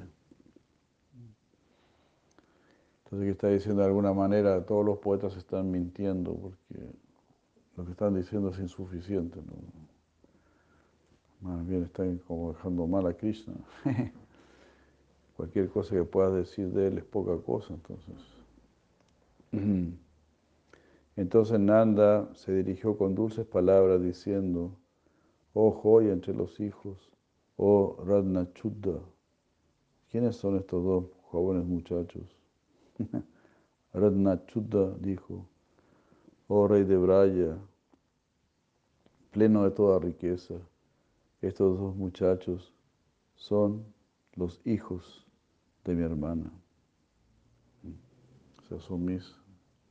[3.03, 6.93] Entonces, que está diciendo de alguna manera, todos los poetas están mintiendo porque
[7.75, 9.53] lo que están diciendo es insuficiente, ¿no?
[11.41, 13.53] Más bien están como dejando mal a Krishna.
[15.43, 18.15] Cualquier cosa que puedas decir de él es poca cosa, entonces.
[21.17, 24.77] Entonces Nanda se dirigió con dulces palabras diciendo,
[25.53, 27.11] oh joya entre los hijos,
[27.57, 29.01] oh Radnachuddha.
[30.09, 32.23] ¿Quiénes son estos dos jóvenes muchachos?
[33.93, 35.45] Radnachuddha dijo,
[36.47, 37.57] oh rey de Braya,
[39.31, 40.55] pleno de toda riqueza,
[41.41, 42.73] estos dos muchachos
[43.35, 43.83] son
[44.37, 45.22] los hijos
[45.83, 46.51] de mi hermana.
[48.57, 49.35] O sea, son mis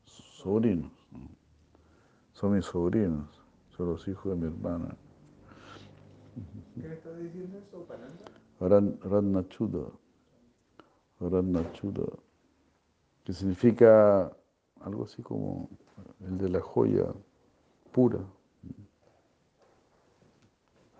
[0.06, 0.92] sobrinos.
[1.10, 1.28] ¿no?
[2.32, 3.28] Son mis sobrinos,
[3.76, 4.96] son los hijos de mi hermana.
[6.74, 8.24] ¿Qué le está diciendo eso, Pananda?
[8.58, 8.98] Ran-.
[9.02, 9.92] Ratnachuda.
[13.24, 14.32] Que significa
[14.80, 15.68] algo así como
[16.20, 17.12] el de la joya
[17.92, 18.18] pura.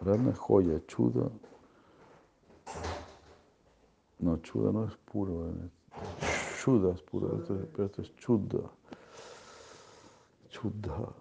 [0.01, 1.31] Ratna es joya, chuda.
[4.23, 5.51] No, chuda no es puro.
[5.51, 5.71] eh.
[6.63, 7.43] Chuda es puro,
[7.73, 8.71] pero esto es chuda.
[10.49, 11.13] Chuda.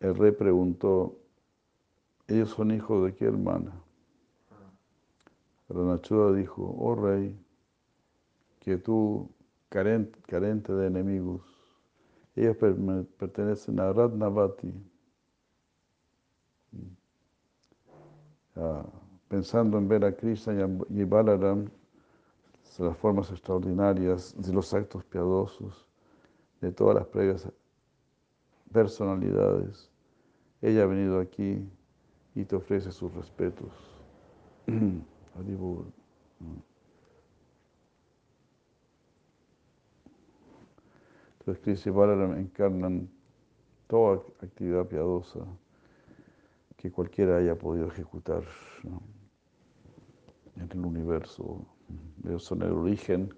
[0.00, 1.16] El rey preguntó,
[2.28, 3.72] ¿ellos son hijos de qué hermana?
[5.70, 7.34] Ranachuda dijo, oh rey,
[8.60, 9.30] que tú,
[9.70, 11.42] carente, carente de enemigos,
[12.36, 14.72] ellos pertenecen a Ratnavati.
[18.56, 18.82] Ah,
[19.28, 20.54] pensando en ver a Krishna
[20.88, 21.68] y Balaram,
[22.78, 25.86] las formas extraordinarias de los actos piadosos,
[26.60, 27.48] de todas las previas
[28.72, 29.90] personalidades,
[30.62, 31.68] ella ha venido aquí
[32.34, 33.70] y te ofrece sus respetos.
[41.38, 43.08] Entonces Krishna y Balaram encarnan
[43.86, 45.40] toda actividad piadosa
[46.76, 48.44] que cualquiera haya podido ejecutar
[50.56, 51.66] en el universo.
[52.24, 53.34] Ellos son el origen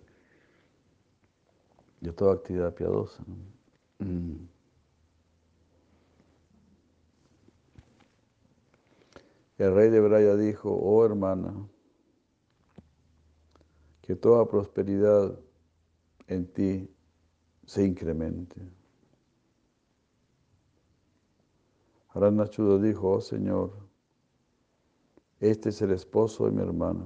[2.00, 3.22] de toda actividad piadosa.
[3.98, 4.36] Mm.
[9.58, 11.52] El rey de Braya dijo, oh hermana,
[14.02, 15.36] que toda prosperidad
[16.28, 16.88] en ti
[17.66, 18.77] se incremente.
[22.08, 23.72] Aranachuda dijo, oh Señor,
[25.40, 27.04] este es el esposo de mi hermana.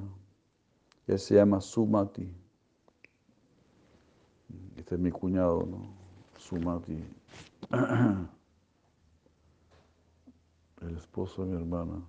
[1.06, 2.32] Él se llama Sumati.
[4.76, 5.94] Este es mi cuñado, ¿no?
[6.38, 7.04] Sumati.
[10.80, 12.02] El esposo de mi hermana.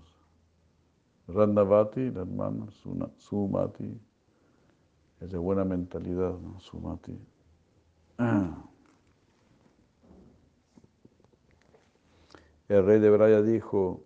[1.27, 2.67] Randavati, la hermana,
[3.17, 3.99] Sumati.
[5.19, 6.59] Es de buena mentalidad, ¿no?
[6.59, 7.17] Sumati.
[12.69, 14.05] El rey de Braya dijo,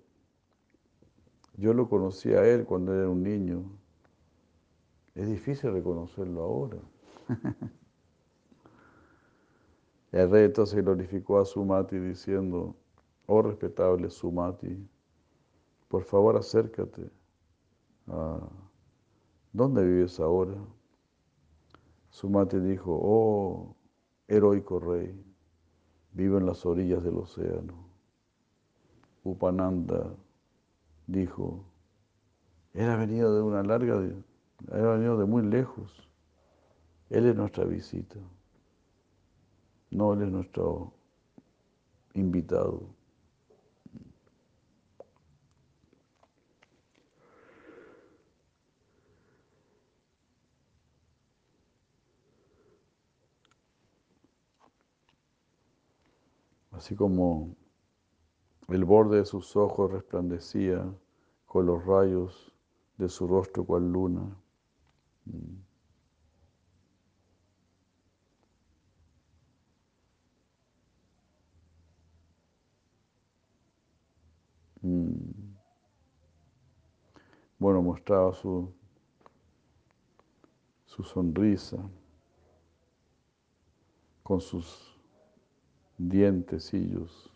[1.57, 3.63] yo lo conocí a él cuando era un niño.
[5.15, 6.77] Es difícil reconocerlo ahora.
[10.11, 12.75] El rey entonces glorificó a Sumati diciendo,
[13.25, 14.87] oh respetable Sumati,
[15.87, 17.11] por favor acércate.
[19.51, 20.55] ¿Dónde vives ahora?
[22.09, 23.75] Sumati dijo, oh
[24.27, 25.13] heroico rey,
[26.13, 27.86] vivo en las orillas del océano.
[29.31, 30.15] Upananda
[31.07, 31.65] dijo,
[32.73, 34.23] él ha venido de una larga, él
[34.71, 36.07] ha venido de muy lejos.
[37.09, 38.17] Él es nuestra visita.
[39.91, 40.93] No, Él es nuestro
[42.13, 42.95] invitado.
[56.71, 57.56] Así como
[58.67, 60.85] el borde de sus ojos resplandecía
[61.45, 62.53] con los rayos
[62.97, 64.37] de su rostro cual luna.
[65.25, 65.67] Mm.
[77.59, 78.71] Bueno, mostraba su,
[80.85, 81.77] su sonrisa
[84.23, 84.95] con sus
[85.97, 87.26] dientecillos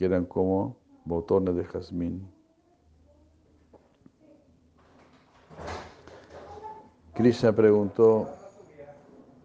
[0.00, 2.26] que como botones de jazmín.
[7.12, 8.26] Krishna preguntó,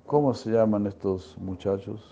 [0.05, 2.09] ¿cómo se llaman estos muchachos?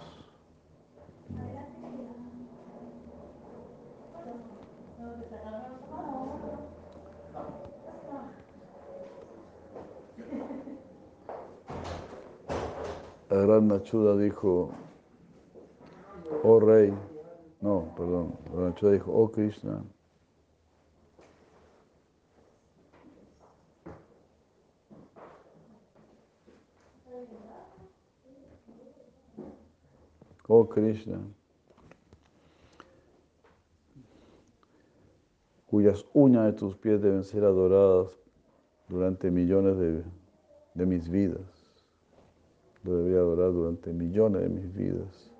[13.29, 14.69] Gran Nachuda dijo,
[16.43, 16.93] oh rey,
[17.63, 19.81] no, perdón, Nachuda dijo, oh Krishna,
[30.45, 31.21] oh Krishna,
[35.65, 38.11] cuyas uñas de tus pies deben ser adoradas
[38.89, 40.03] durante millones de,
[40.73, 41.39] de mis vidas.
[42.83, 45.32] Lo debería adorar durante millones de mis vidas.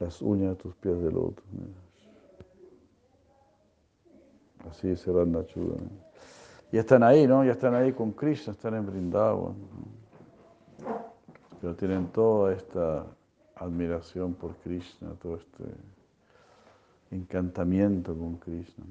[0.00, 1.44] Las uñas de tus pies del otro.
[4.68, 5.76] Así dice Randachuda.
[6.72, 7.44] Y están ahí, ¿no?
[7.44, 9.54] Ya están ahí con Krishna, están en Brindavan.
[11.60, 13.06] Pero tienen toda esta
[13.56, 15.64] admiración por Krishna, todo este
[17.10, 18.84] encantamiento con Krishna.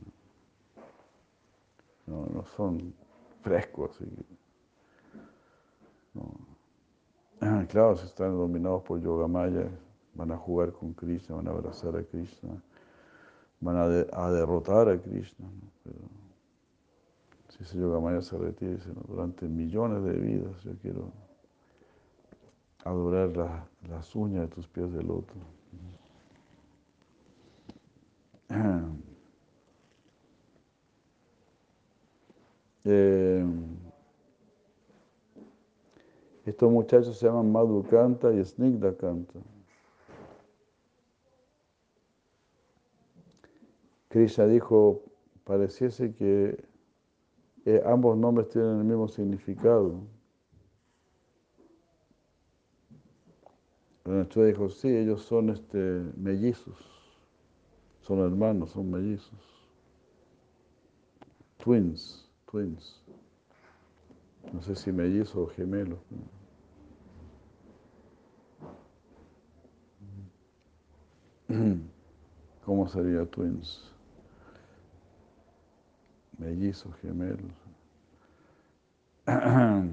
[2.06, 2.94] No, no, son
[3.42, 4.00] frescos.
[7.70, 9.70] Claro, si están dominados por Yogamaya,
[10.20, 12.62] van a jugar con Krishna, van a abrazar a Krishna,
[13.62, 15.48] van a, derrotar a Krishna.
[15.84, 16.00] Pero
[17.48, 21.14] si ese Yogamaya se retira, dice, durante millones de vidas yo quiero
[22.84, 25.38] adorar las uñas de tus pies del otro.
[32.84, 33.46] Eh,
[36.46, 38.98] estos muchachos se llaman Madhukanta y Snigdha
[44.10, 45.04] Krishna dijo,
[45.44, 46.68] pareciese que
[47.66, 50.02] eh, ambos nombres tienen el mismo significado.
[54.06, 55.78] Nachuda dijo, sí, ellos son este,
[56.18, 56.76] mellizos,
[58.02, 59.70] son hermanos, son mellizos.
[61.58, 63.04] Twins, twins.
[64.52, 66.00] No sé si mellizos o gemelos.
[72.66, 73.94] ¿Cómo sería twins?
[76.40, 77.52] Mellizos, gemelos.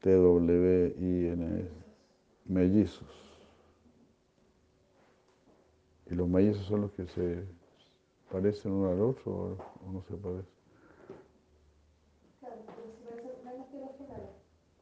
[0.00, 1.70] T-W-I-N-S.
[2.44, 3.22] Mellizos.
[6.10, 7.44] ¿Y los mellizos son los que se
[8.30, 9.56] parecen uno al otro
[9.86, 10.52] o no se parecen?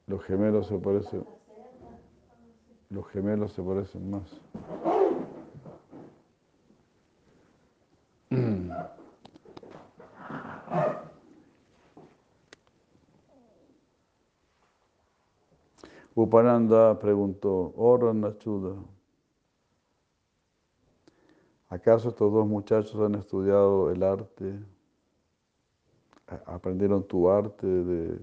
[0.07, 1.25] Los gemelos se parecen.
[2.89, 4.41] Los gemelos se parecen más.
[16.15, 18.75] Upananda preguntó, oh Nachuda,
[21.69, 24.59] ¿acaso estos dos muchachos han estudiado el arte?
[26.47, 28.19] ¿Aprendieron tu arte de,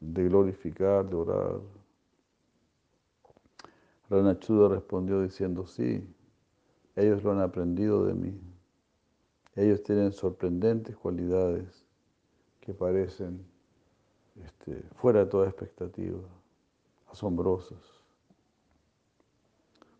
[0.00, 1.60] de glorificar, de orar?
[4.10, 6.02] Ranachuda respondió diciendo, sí,
[6.96, 8.40] Ellos lo han aprendido de mí.
[9.54, 11.84] Ellos tienen sorprendentes cualidades
[12.60, 13.44] que parecen
[14.44, 16.18] este, fuera de toda expectativa,
[17.10, 17.98] asombrosas.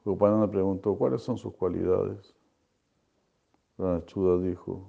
[0.05, 2.35] Upananda preguntó, ¿cuáles son sus cualidades?
[4.06, 4.89] Chuda dijo,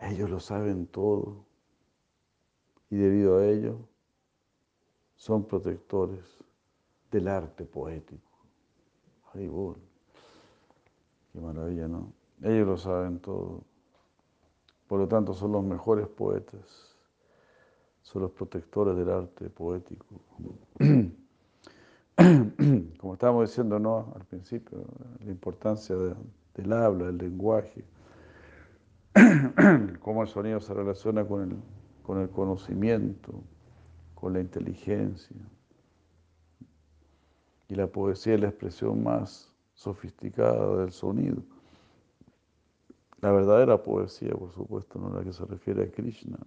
[0.00, 1.44] ellos lo saben todo
[2.90, 3.78] y debido a ello
[5.14, 6.42] son protectores
[7.10, 8.30] del arte poético.
[9.32, 12.12] Qué maravilla, ¿no?
[12.42, 13.62] Ellos lo saben todo.
[14.88, 16.96] Por lo tanto, son los mejores poetas,
[18.02, 20.20] son los protectores del arte poético.
[22.98, 24.12] Como estábamos diciendo ¿no?
[24.14, 24.84] al principio,
[25.24, 27.84] la importancia del habla, del lenguaje,
[30.00, 31.56] cómo el sonido se relaciona con el,
[32.02, 33.32] con el conocimiento,
[34.14, 35.36] con la inteligencia.
[37.68, 41.42] Y la poesía es la expresión más sofisticada del sonido.
[43.20, 46.38] La verdadera poesía, por supuesto, no la que se refiere a Krishna.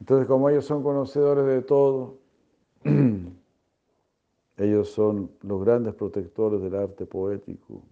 [0.00, 2.19] Entonces, como ellos son conocedores de todo,
[4.56, 7.82] ellos son los grandes protectores del arte poético.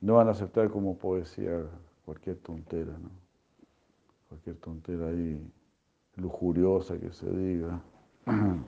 [0.00, 1.66] No van a aceptar como poesía
[2.04, 2.96] cualquier tontera.
[4.28, 5.40] Cualquier tontera ahí
[6.16, 7.80] lujuriosa que se diga.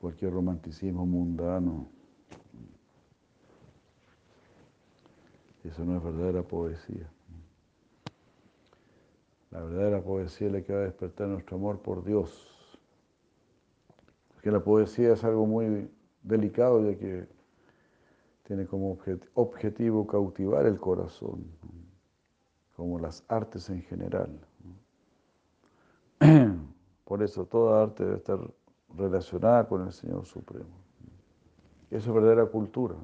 [0.00, 1.86] Cualquier romanticismo mundano.
[5.62, 7.08] Eso no es verdadera poesía.
[9.52, 12.78] La verdadera poesía es la que va a despertar nuestro amor por Dios.
[14.32, 15.90] Porque la poesía es algo muy
[16.22, 17.28] delicado ya que
[18.44, 18.98] tiene como
[19.34, 21.44] objetivo cautivar el corazón,
[22.76, 24.40] como las artes en general.
[27.04, 28.38] Por eso toda arte debe estar
[28.96, 30.80] relacionada con el Señor Supremo.
[31.90, 32.94] Eso es verdadera cultura.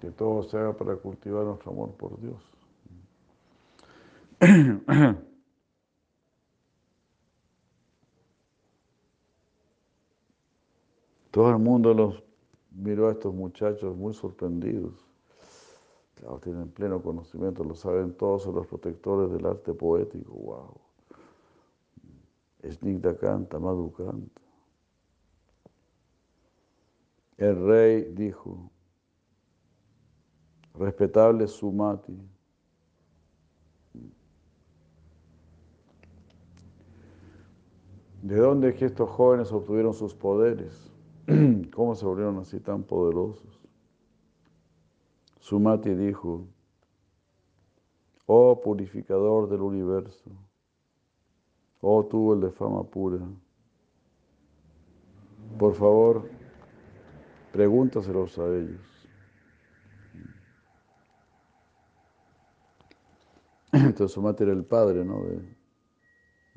[0.00, 2.55] Que todo se haga para cultivar nuestro amor por Dios.
[11.30, 12.22] Todo el mundo los
[12.70, 14.94] miró a estos muchachos muy sorprendidos.
[16.14, 20.32] Claro, tienen pleno conocimiento, lo saben todos, son los protectores del arte poético.
[20.32, 20.80] ¡Wow!
[22.70, 24.40] Snigda canta, Madhu canta.
[27.36, 28.70] El rey dijo,
[30.74, 32.18] respetable Sumati,
[38.26, 40.90] ¿De dónde es que estos jóvenes obtuvieron sus poderes?
[41.72, 43.60] ¿Cómo se volvieron así tan poderosos?
[45.38, 46.48] Sumati dijo,
[48.26, 50.28] oh purificador del universo,
[51.80, 53.24] oh tú el de fama pura,
[55.56, 56.28] por favor,
[57.52, 59.08] pregúntaselos a ellos.
[63.72, 65.22] Entonces Sumati era el padre ¿no?
[65.22, 65.56] de,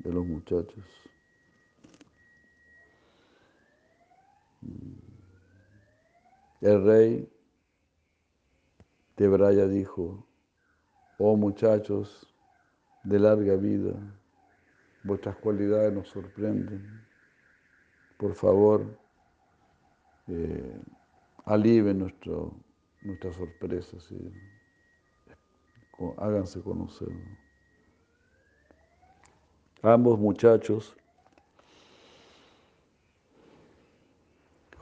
[0.00, 1.09] de los muchachos.
[6.60, 7.32] El rey
[9.16, 10.26] de Braya dijo,
[11.18, 12.34] oh muchachos
[13.04, 13.94] de larga vida,
[15.04, 17.06] vuestras cualidades nos sorprenden.
[18.18, 18.98] Por favor,
[20.28, 20.80] eh,
[21.46, 22.54] alivien nuestro,
[23.02, 24.32] nuestras sorpresas y
[26.18, 27.08] háganse conocer.
[29.82, 30.96] Ambos muchachos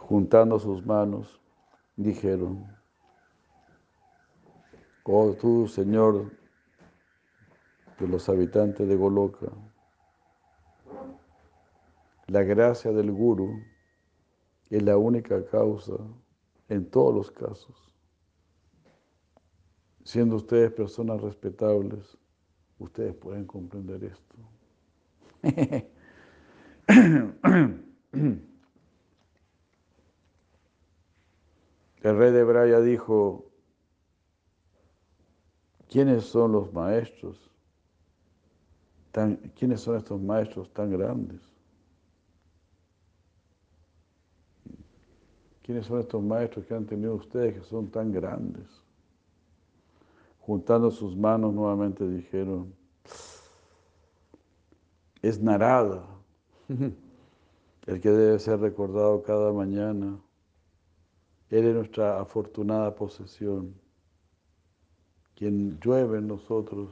[0.09, 1.39] juntando sus manos,
[1.95, 2.67] dijeron,
[5.05, 6.33] oh tú, Señor
[8.01, 9.53] de los habitantes de Goloka,
[12.27, 13.61] la gracia del Guru
[14.71, 15.93] es la única causa
[16.71, 17.77] en todos los casos.
[20.05, 22.17] Siendo ustedes personas respetables,
[22.79, 24.37] ustedes pueden comprender esto.
[32.03, 33.51] El rey de Braya dijo,
[35.89, 37.51] ¿quiénes son los maestros?
[39.57, 41.41] ¿Quiénes son estos maestros tan grandes?
[45.63, 48.69] ¿Quiénes son estos maestros que han tenido ustedes que son tan grandes?
[50.41, 52.73] Juntando sus manos nuevamente dijeron,
[55.21, 56.07] es Narada,
[56.69, 60.19] el que debe ser recordado cada mañana
[61.51, 63.75] eres nuestra afortunada posesión,
[65.35, 66.91] quien llueve en nosotros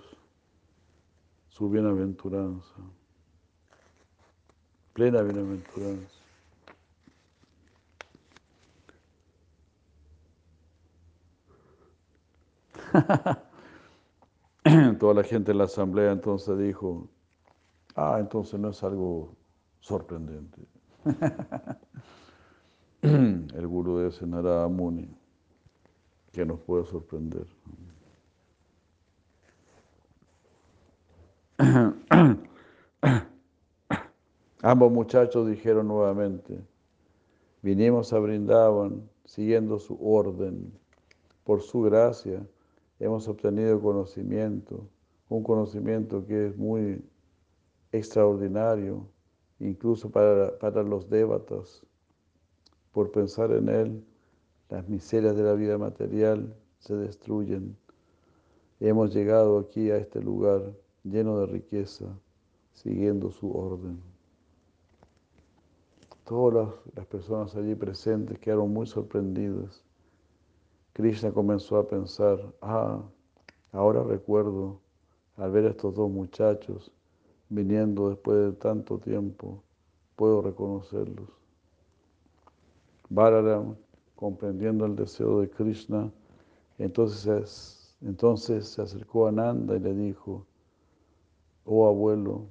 [1.49, 2.75] su bienaventuranza.
[4.93, 6.27] plena bienaventuranza.
[14.99, 17.09] Toda la gente en la asamblea entonces dijo,
[17.95, 19.37] ah, entonces no es algo
[19.81, 20.63] sorprendente.
[23.55, 25.09] El gurú de Senara Muni,
[26.33, 27.47] que nos puede sorprender.
[34.63, 36.59] Ambos muchachos dijeron nuevamente,
[37.63, 40.73] vinimos a Brindavan siguiendo su orden.
[41.45, 42.45] Por su gracia
[42.99, 44.89] hemos obtenido conocimiento,
[45.29, 47.05] un conocimiento que es muy
[47.93, 49.07] extraordinario,
[49.61, 51.87] incluso para, para los débatas.
[52.97, 54.03] Por pensar en él,
[54.71, 57.77] las miserias de la vida material se destruyen.
[58.81, 60.73] Hemos llegado aquí a este lugar
[61.05, 62.07] lleno de riqueza,
[62.73, 64.01] siguiendo su orden.
[66.25, 69.85] Todas las personas allí presentes quedaron muy sorprendidas.
[70.95, 73.03] Krishna comenzó a pensar, ah,
[73.73, 74.81] ahora recuerdo
[75.37, 76.91] al ver a estos dos muchachos
[77.51, 79.63] viniendo después de tanto tiempo,
[80.17, 81.46] puedo reconocerlos.
[83.09, 83.77] Balaram,
[84.15, 86.13] comprendiendo el deseo de Krishna,
[86.79, 90.47] entonces, entonces se acercó a Nanda y le dijo,
[91.65, 92.47] oh abuelo,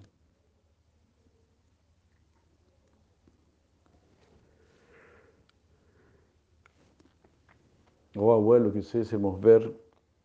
[8.18, 9.76] Oh abuelo, quisiésemos ver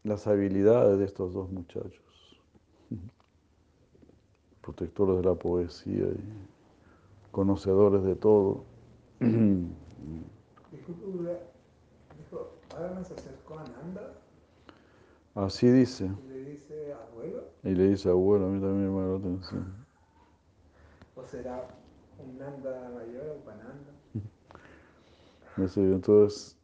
[0.05, 2.41] las habilidades de estos dos muchachos,
[4.63, 6.23] protectores de la poesía y
[7.33, 8.65] conocedores de todo.
[10.73, 11.41] Disculpe,
[12.19, 14.15] dijo, ahora se acercó a Nanda
[15.35, 16.11] Así dice.
[16.25, 19.87] y le dice, abuelo, Y le dice abuelo, a mí también me llama la atención.
[21.17, 21.69] o será
[22.19, 23.93] un Nanda mayor o Pananda.
[25.57, 26.57] Dice, Entonces,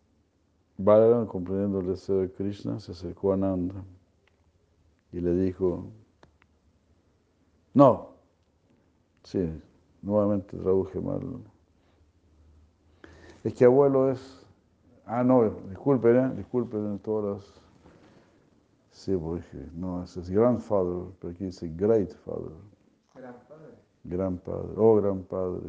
[0.78, 3.82] Balaram, comprendiendo el deseo de Krishna, se acercó a Nanda
[5.12, 5.86] y le dijo,
[7.72, 8.10] no,
[9.22, 9.50] sí,
[10.02, 11.20] nuevamente traduje mal.
[13.46, 14.44] Es que abuelo es,
[15.04, 16.32] ah, no, disculpen, ¿eh?
[16.34, 17.62] disculpen todas las,
[18.90, 22.50] sí, porque no, ese es grandfather, pero aquí dice great father,
[23.14, 23.72] Gran padre.
[24.02, 25.60] gran padre, oh gran padre.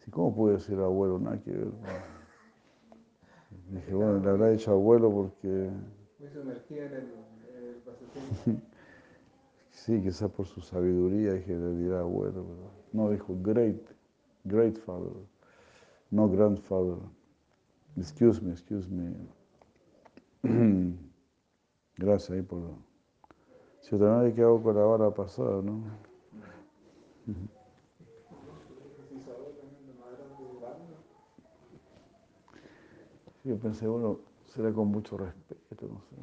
[0.00, 1.18] Sí, ¿Cómo puede ser abuelo?
[1.18, 1.64] Nada que ver.
[1.64, 1.72] ¿no?
[3.70, 5.70] Dije, bueno, le habrá dicho abuelo porque,
[6.18, 7.12] Muy sumergida en el,
[7.56, 8.60] en el pasatiempo.
[9.70, 13.80] sí, quizás por su sabiduría, dije, le dirá abuelo, pero no, dijo great,
[14.44, 15.10] great father,
[16.14, 16.96] no grandfather.
[17.96, 19.14] Excuse me, excuse me.
[21.96, 22.60] Gracias ahí por...
[23.80, 25.82] Si otra vez que hago con la hora pasada, ¿no?
[33.24, 36.16] También yo pensé, bueno, será con mucho respeto, no sé.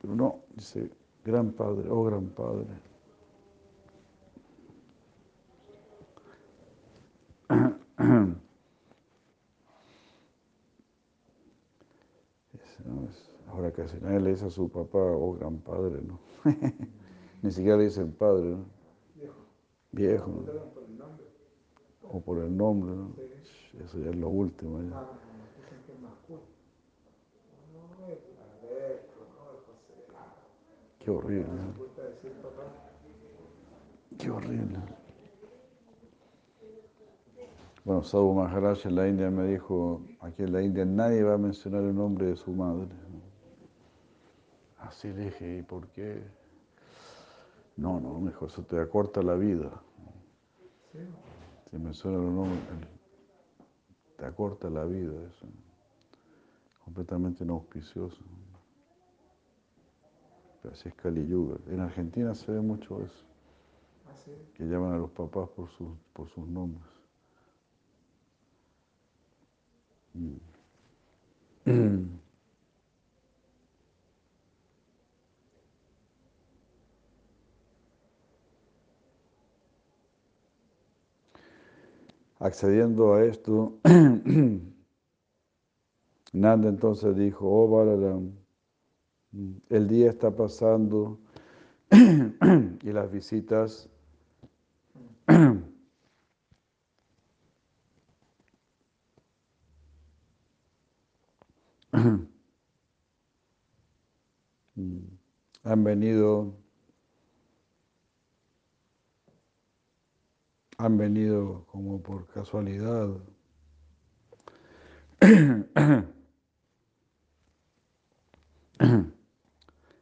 [0.00, 0.90] Pero no, dice,
[1.24, 2.66] gran padre, oh gran padre.
[12.54, 16.18] Ese no es- Ahora casi nadie le dice a su papá, oh gran padre, ¿no?
[17.42, 18.64] Ni siquiera le dicen padre, ¿no?
[19.14, 19.34] Viejo.
[19.92, 21.04] Viejo, ¿no?
[22.10, 23.14] O por el nombre, ¿no?
[23.80, 24.82] Eso ya es lo último.
[24.82, 24.98] ya.
[24.98, 25.06] Ah.
[30.98, 31.84] Qué horrible, No.
[34.18, 34.78] Qué horrible.
[37.84, 41.38] Bueno, Sadhu Maharaj en la India me dijo, aquí en la India nadie va a
[41.38, 43.03] mencionar el nombre de su madre.
[44.88, 46.22] Así le dije, ¿y por qué?
[47.76, 49.70] No, no, mejor eso te acorta la vida.
[50.92, 50.98] Sí,
[51.70, 52.58] Si menciona el nombre,
[54.16, 55.12] te acorta la vida.
[55.28, 55.46] Eso.
[56.84, 58.22] Completamente inauspicioso.
[60.62, 61.56] Pero así es Kali Yuga.
[61.68, 63.24] En Argentina se ve mucho eso,
[64.10, 64.30] así.
[64.54, 66.84] que llaman a los papás por sus, por sus nombres.
[70.14, 70.36] Mm.
[82.44, 83.78] Accediendo a esto,
[86.34, 88.32] Nanda entonces dijo, oh Balaram,
[89.70, 91.18] el día está pasando
[91.90, 93.88] y las visitas
[95.26, 95.58] han
[105.82, 106.63] venido
[110.78, 113.08] han venido como por casualidad.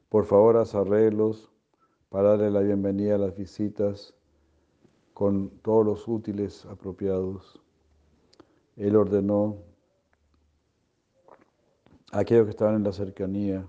[0.08, 1.50] Por favor, haz arreglos
[2.08, 4.14] para darle la bienvenida a las visitas
[5.14, 7.62] con todos los útiles apropiados.
[8.76, 9.58] Él ordenó
[12.10, 13.66] a aquellos que estaban en la cercanía,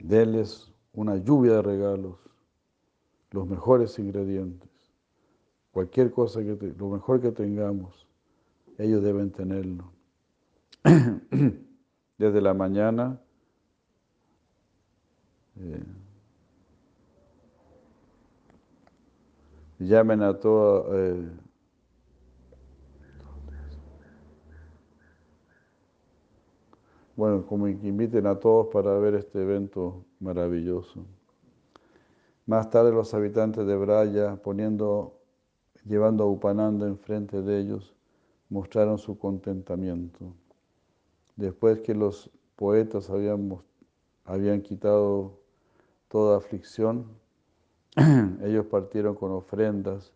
[0.00, 2.18] denles una lluvia de regalos,
[3.30, 4.67] los mejores ingredientes,
[5.78, 8.04] cualquier cosa que lo mejor que tengamos,
[8.78, 9.92] ellos deben tenerlo.
[12.18, 13.20] Desde la mañana
[15.54, 15.84] eh,
[19.78, 21.28] llamen a toda eh,
[27.14, 31.06] bueno, como que inviten a todos para ver este evento maravilloso.
[32.46, 35.17] Más tarde los habitantes de Braya, poniendo,
[35.88, 37.94] llevando a Upananda enfrente de ellos,
[38.50, 40.32] mostraron su contentamiento.
[41.36, 45.38] Después que los poetas habían, quitado
[46.08, 47.06] toda aflicción,
[48.42, 50.12] ellos partieron con ofrendas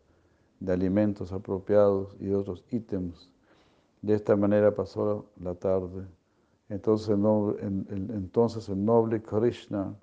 [0.61, 3.31] de alimentos apropiados y otros ítems.
[4.03, 6.07] De esta manera pasó la tarde.
[6.69, 9.95] Entonces el, noble, entonces el noble Krishna,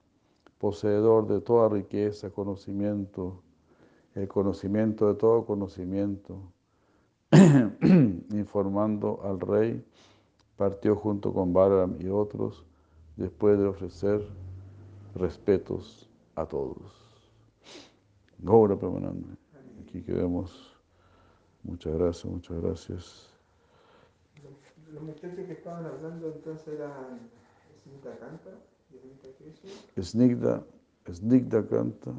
[0.57, 3.41] poseedor de toda riqueza, conocimiento,
[4.19, 6.51] el conocimiento de todo conocimiento,
[8.31, 9.85] informando al rey,
[10.55, 12.65] partió junto con Balaram y otros
[13.15, 14.21] después de ofrecer
[15.15, 17.07] respetos a todos.
[18.39, 19.27] Gaura Premananda.
[19.81, 20.75] Aquí quedamos.
[21.63, 23.29] Muchas gracias, muchas gracias
[24.93, 27.29] los muchachos que estaban hablando entonces eran
[27.83, 28.51] Snigda Kanta
[28.91, 30.01] y Snigda.
[30.01, 30.63] Snigda,
[31.11, 32.13] Snigda Kanta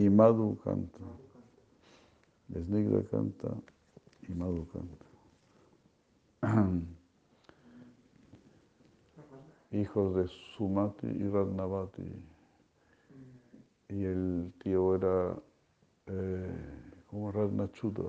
[0.00, 1.04] y Madhu Kanta.
[2.50, 3.54] Snigda Kanta
[4.26, 5.06] y Madhu Kanta.
[9.72, 12.10] Hijos de Sumati y Radnavati.
[13.90, 15.36] Y el tío era
[16.06, 16.50] eh,
[17.10, 18.08] como Radnachuda.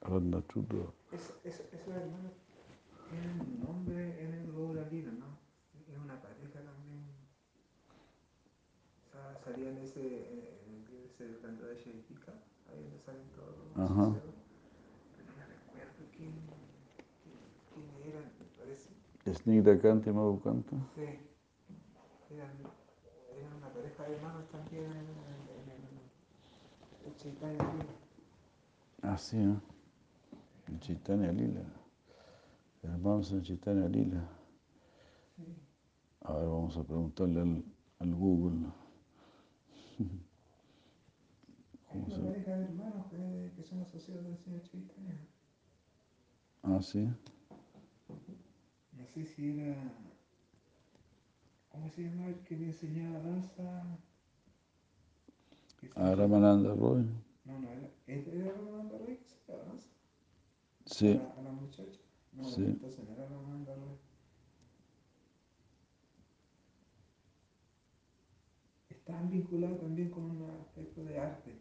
[0.00, 0.92] Radnachuda.
[1.12, 2.32] Es, es, esos hermanos
[3.10, 5.38] tienen un nombre en el Gaura Lila, ¿no?
[5.88, 7.06] Es una pareja también.
[9.06, 10.37] O sea, salía en ese,
[11.24, 12.32] ese canto de Sheikika,
[12.70, 14.14] ahí donde salen todos los Ajá.
[19.34, 20.76] Snigda Kanta y Madhu Kanta.
[20.94, 21.02] Sí.
[22.30, 22.50] Eran,
[23.36, 25.04] eran una pareja de hermanos también en, en,
[25.54, 25.70] en,
[27.04, 27.94] en el Chaitanya Lila.
[29.02, 29.60] Ah, sí, ¿no?
[30.66, 31.62] En Chaitanya Lila.
[32.82, 34.28] Hermanos en Chaitanya Lila.
[35.36, 35.44] Sí.
[36.22, 37.64] A ver, vamos a preguntarle al,
[37.98, 38.66] al Google.
[42.06, 45.18] Una pareja de hermanos que, que son asociados del señor Chaitanya.
[46.62, 47.08] Ah, sí.
[48.92, 49.76] No sé si era.
[51.70, 53.98] ¿Cómo se llama el que le enseñaba danza?
[55.80, 57.04] Que se- A Ramananda Roy.
[57.44, 57.88] No, no, era.
[58.06, 59.88] ¿Era era Ramananda Roy que enseñaba danza?
[60.86, 61.10] Sí.
[61.10, 62.00] A la, a la muchacha.
[62.32, 62.64] No, Sí.
[62.64, 63.96] entonces no era Ramananda Roy.
[68.90, 71.52] Estaban vinculados también con un aspecto de arte.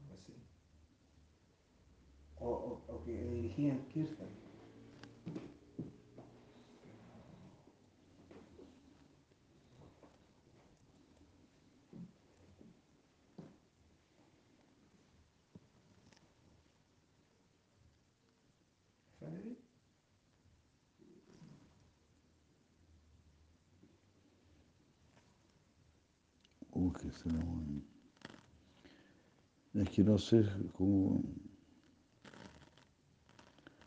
[0.00, 0.32] Algo así.
[2.44, 3.78] O, o, o que dirigían.
[19.20, 19.56] Valerie?
[26.72, 27.82] Uh, que será bueno.
[29.74, 31.22] Es que no sé cómo.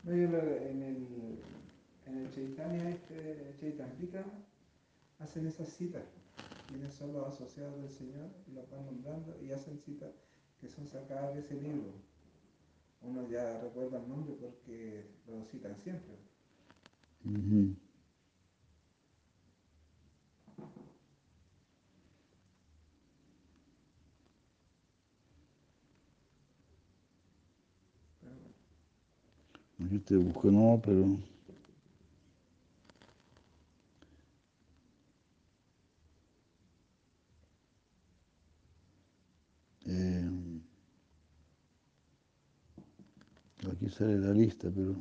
[0.06, 1.38] En el,
[2.06, 3.74] en el Chaitanya, este
[5.18, 6.04] hacen esas citas.
[6.70, 10.12] Vienen son los asociados del Señor y los van nombrando y hacen citas
[10.60, 11.92] que son sacadas de ese libro.
[13.02, 16.14] Uno ya recuerda el nombre porque lo citan siempre.
[29.86, 31.16] Aquí te busco, no, pero.
[39.86, 40.28] Eh,
[43.70, 44.96] aquí sale la lista, pero.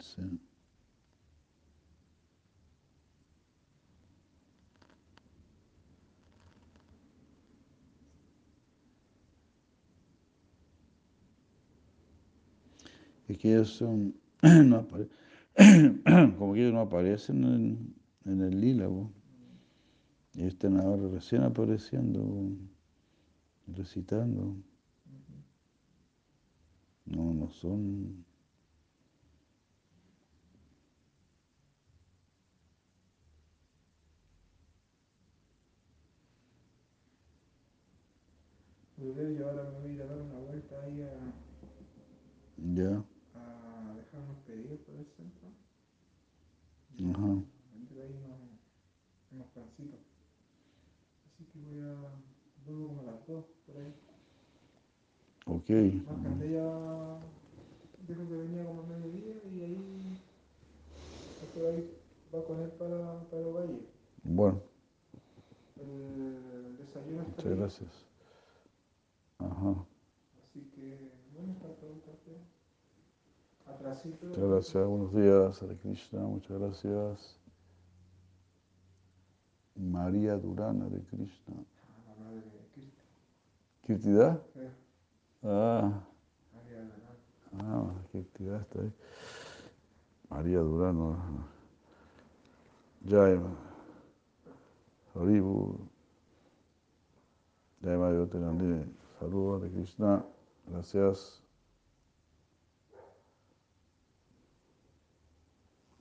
[0.00, 0.49] Sí.
[13.30, 14.88] Es que ellos son, no
[16.36, 17.94] como que ellos no aparecen en,
[18.24, 18.86] en el lila.
[20.34, 22.50] Ellos están ahora recién apareciendo,
[23.68, 24.56] recitando.
[27.06, 28.24] No, no son.
[38.98, 41.10] Yo ahora me voy a dar una vuelta ahí a,
[42.76, 43.02] Ya,
[43.34, 45.48] a dejar unos pedidos por el centro.
[47.08, 47.42] Ajá.
[47.72, 48.38] Vender ahí unos,
[49.32, 50.00] unos pancitos.
[51.26, 51.96] Así que voy a.
[52.66, 53.94] Vuelvo como a las dos, por ahí.
[55.46, 55.70] ok.
[56.06, 57.18] Más que ya
[58.06, 60.18] dijo que venía como a mediodía y ahí.
[61.40, 61.90] Después ahí
[62.34, 63.80] va con él para, para el valle.
[64.24, 64.60] Bueno,
[65.80, 67.56] El desayuno está muchas ahí.
[67.56, 68.06] gracias.
[69.38, 69.86] Ajá.
[70.44, 72.30] Así que, bueno, para preguntarte.
[73.60, 73.64] Atrasito.
[73.80, 77.38] Muchas gracias, buenos días, Hare Krishna, muchas gracias.
[79.74, 81.54] María Durán, Hare Krishna.
[83.88, 84.70] Eh,
[85.42, 86.04] Ah,
[87.58, 88.92] ah, Kirtida está ahí.
[90.28, 91.16] María Durán, no.
[93.08, 93.40] Jai,
[95.14, 95.78] Haribu.
[97.82, 98.84] Jai Mayotenandi.
[99.18, 100.24] Saludos, Hare Krishna.
[100.66, 101.42] Gracias.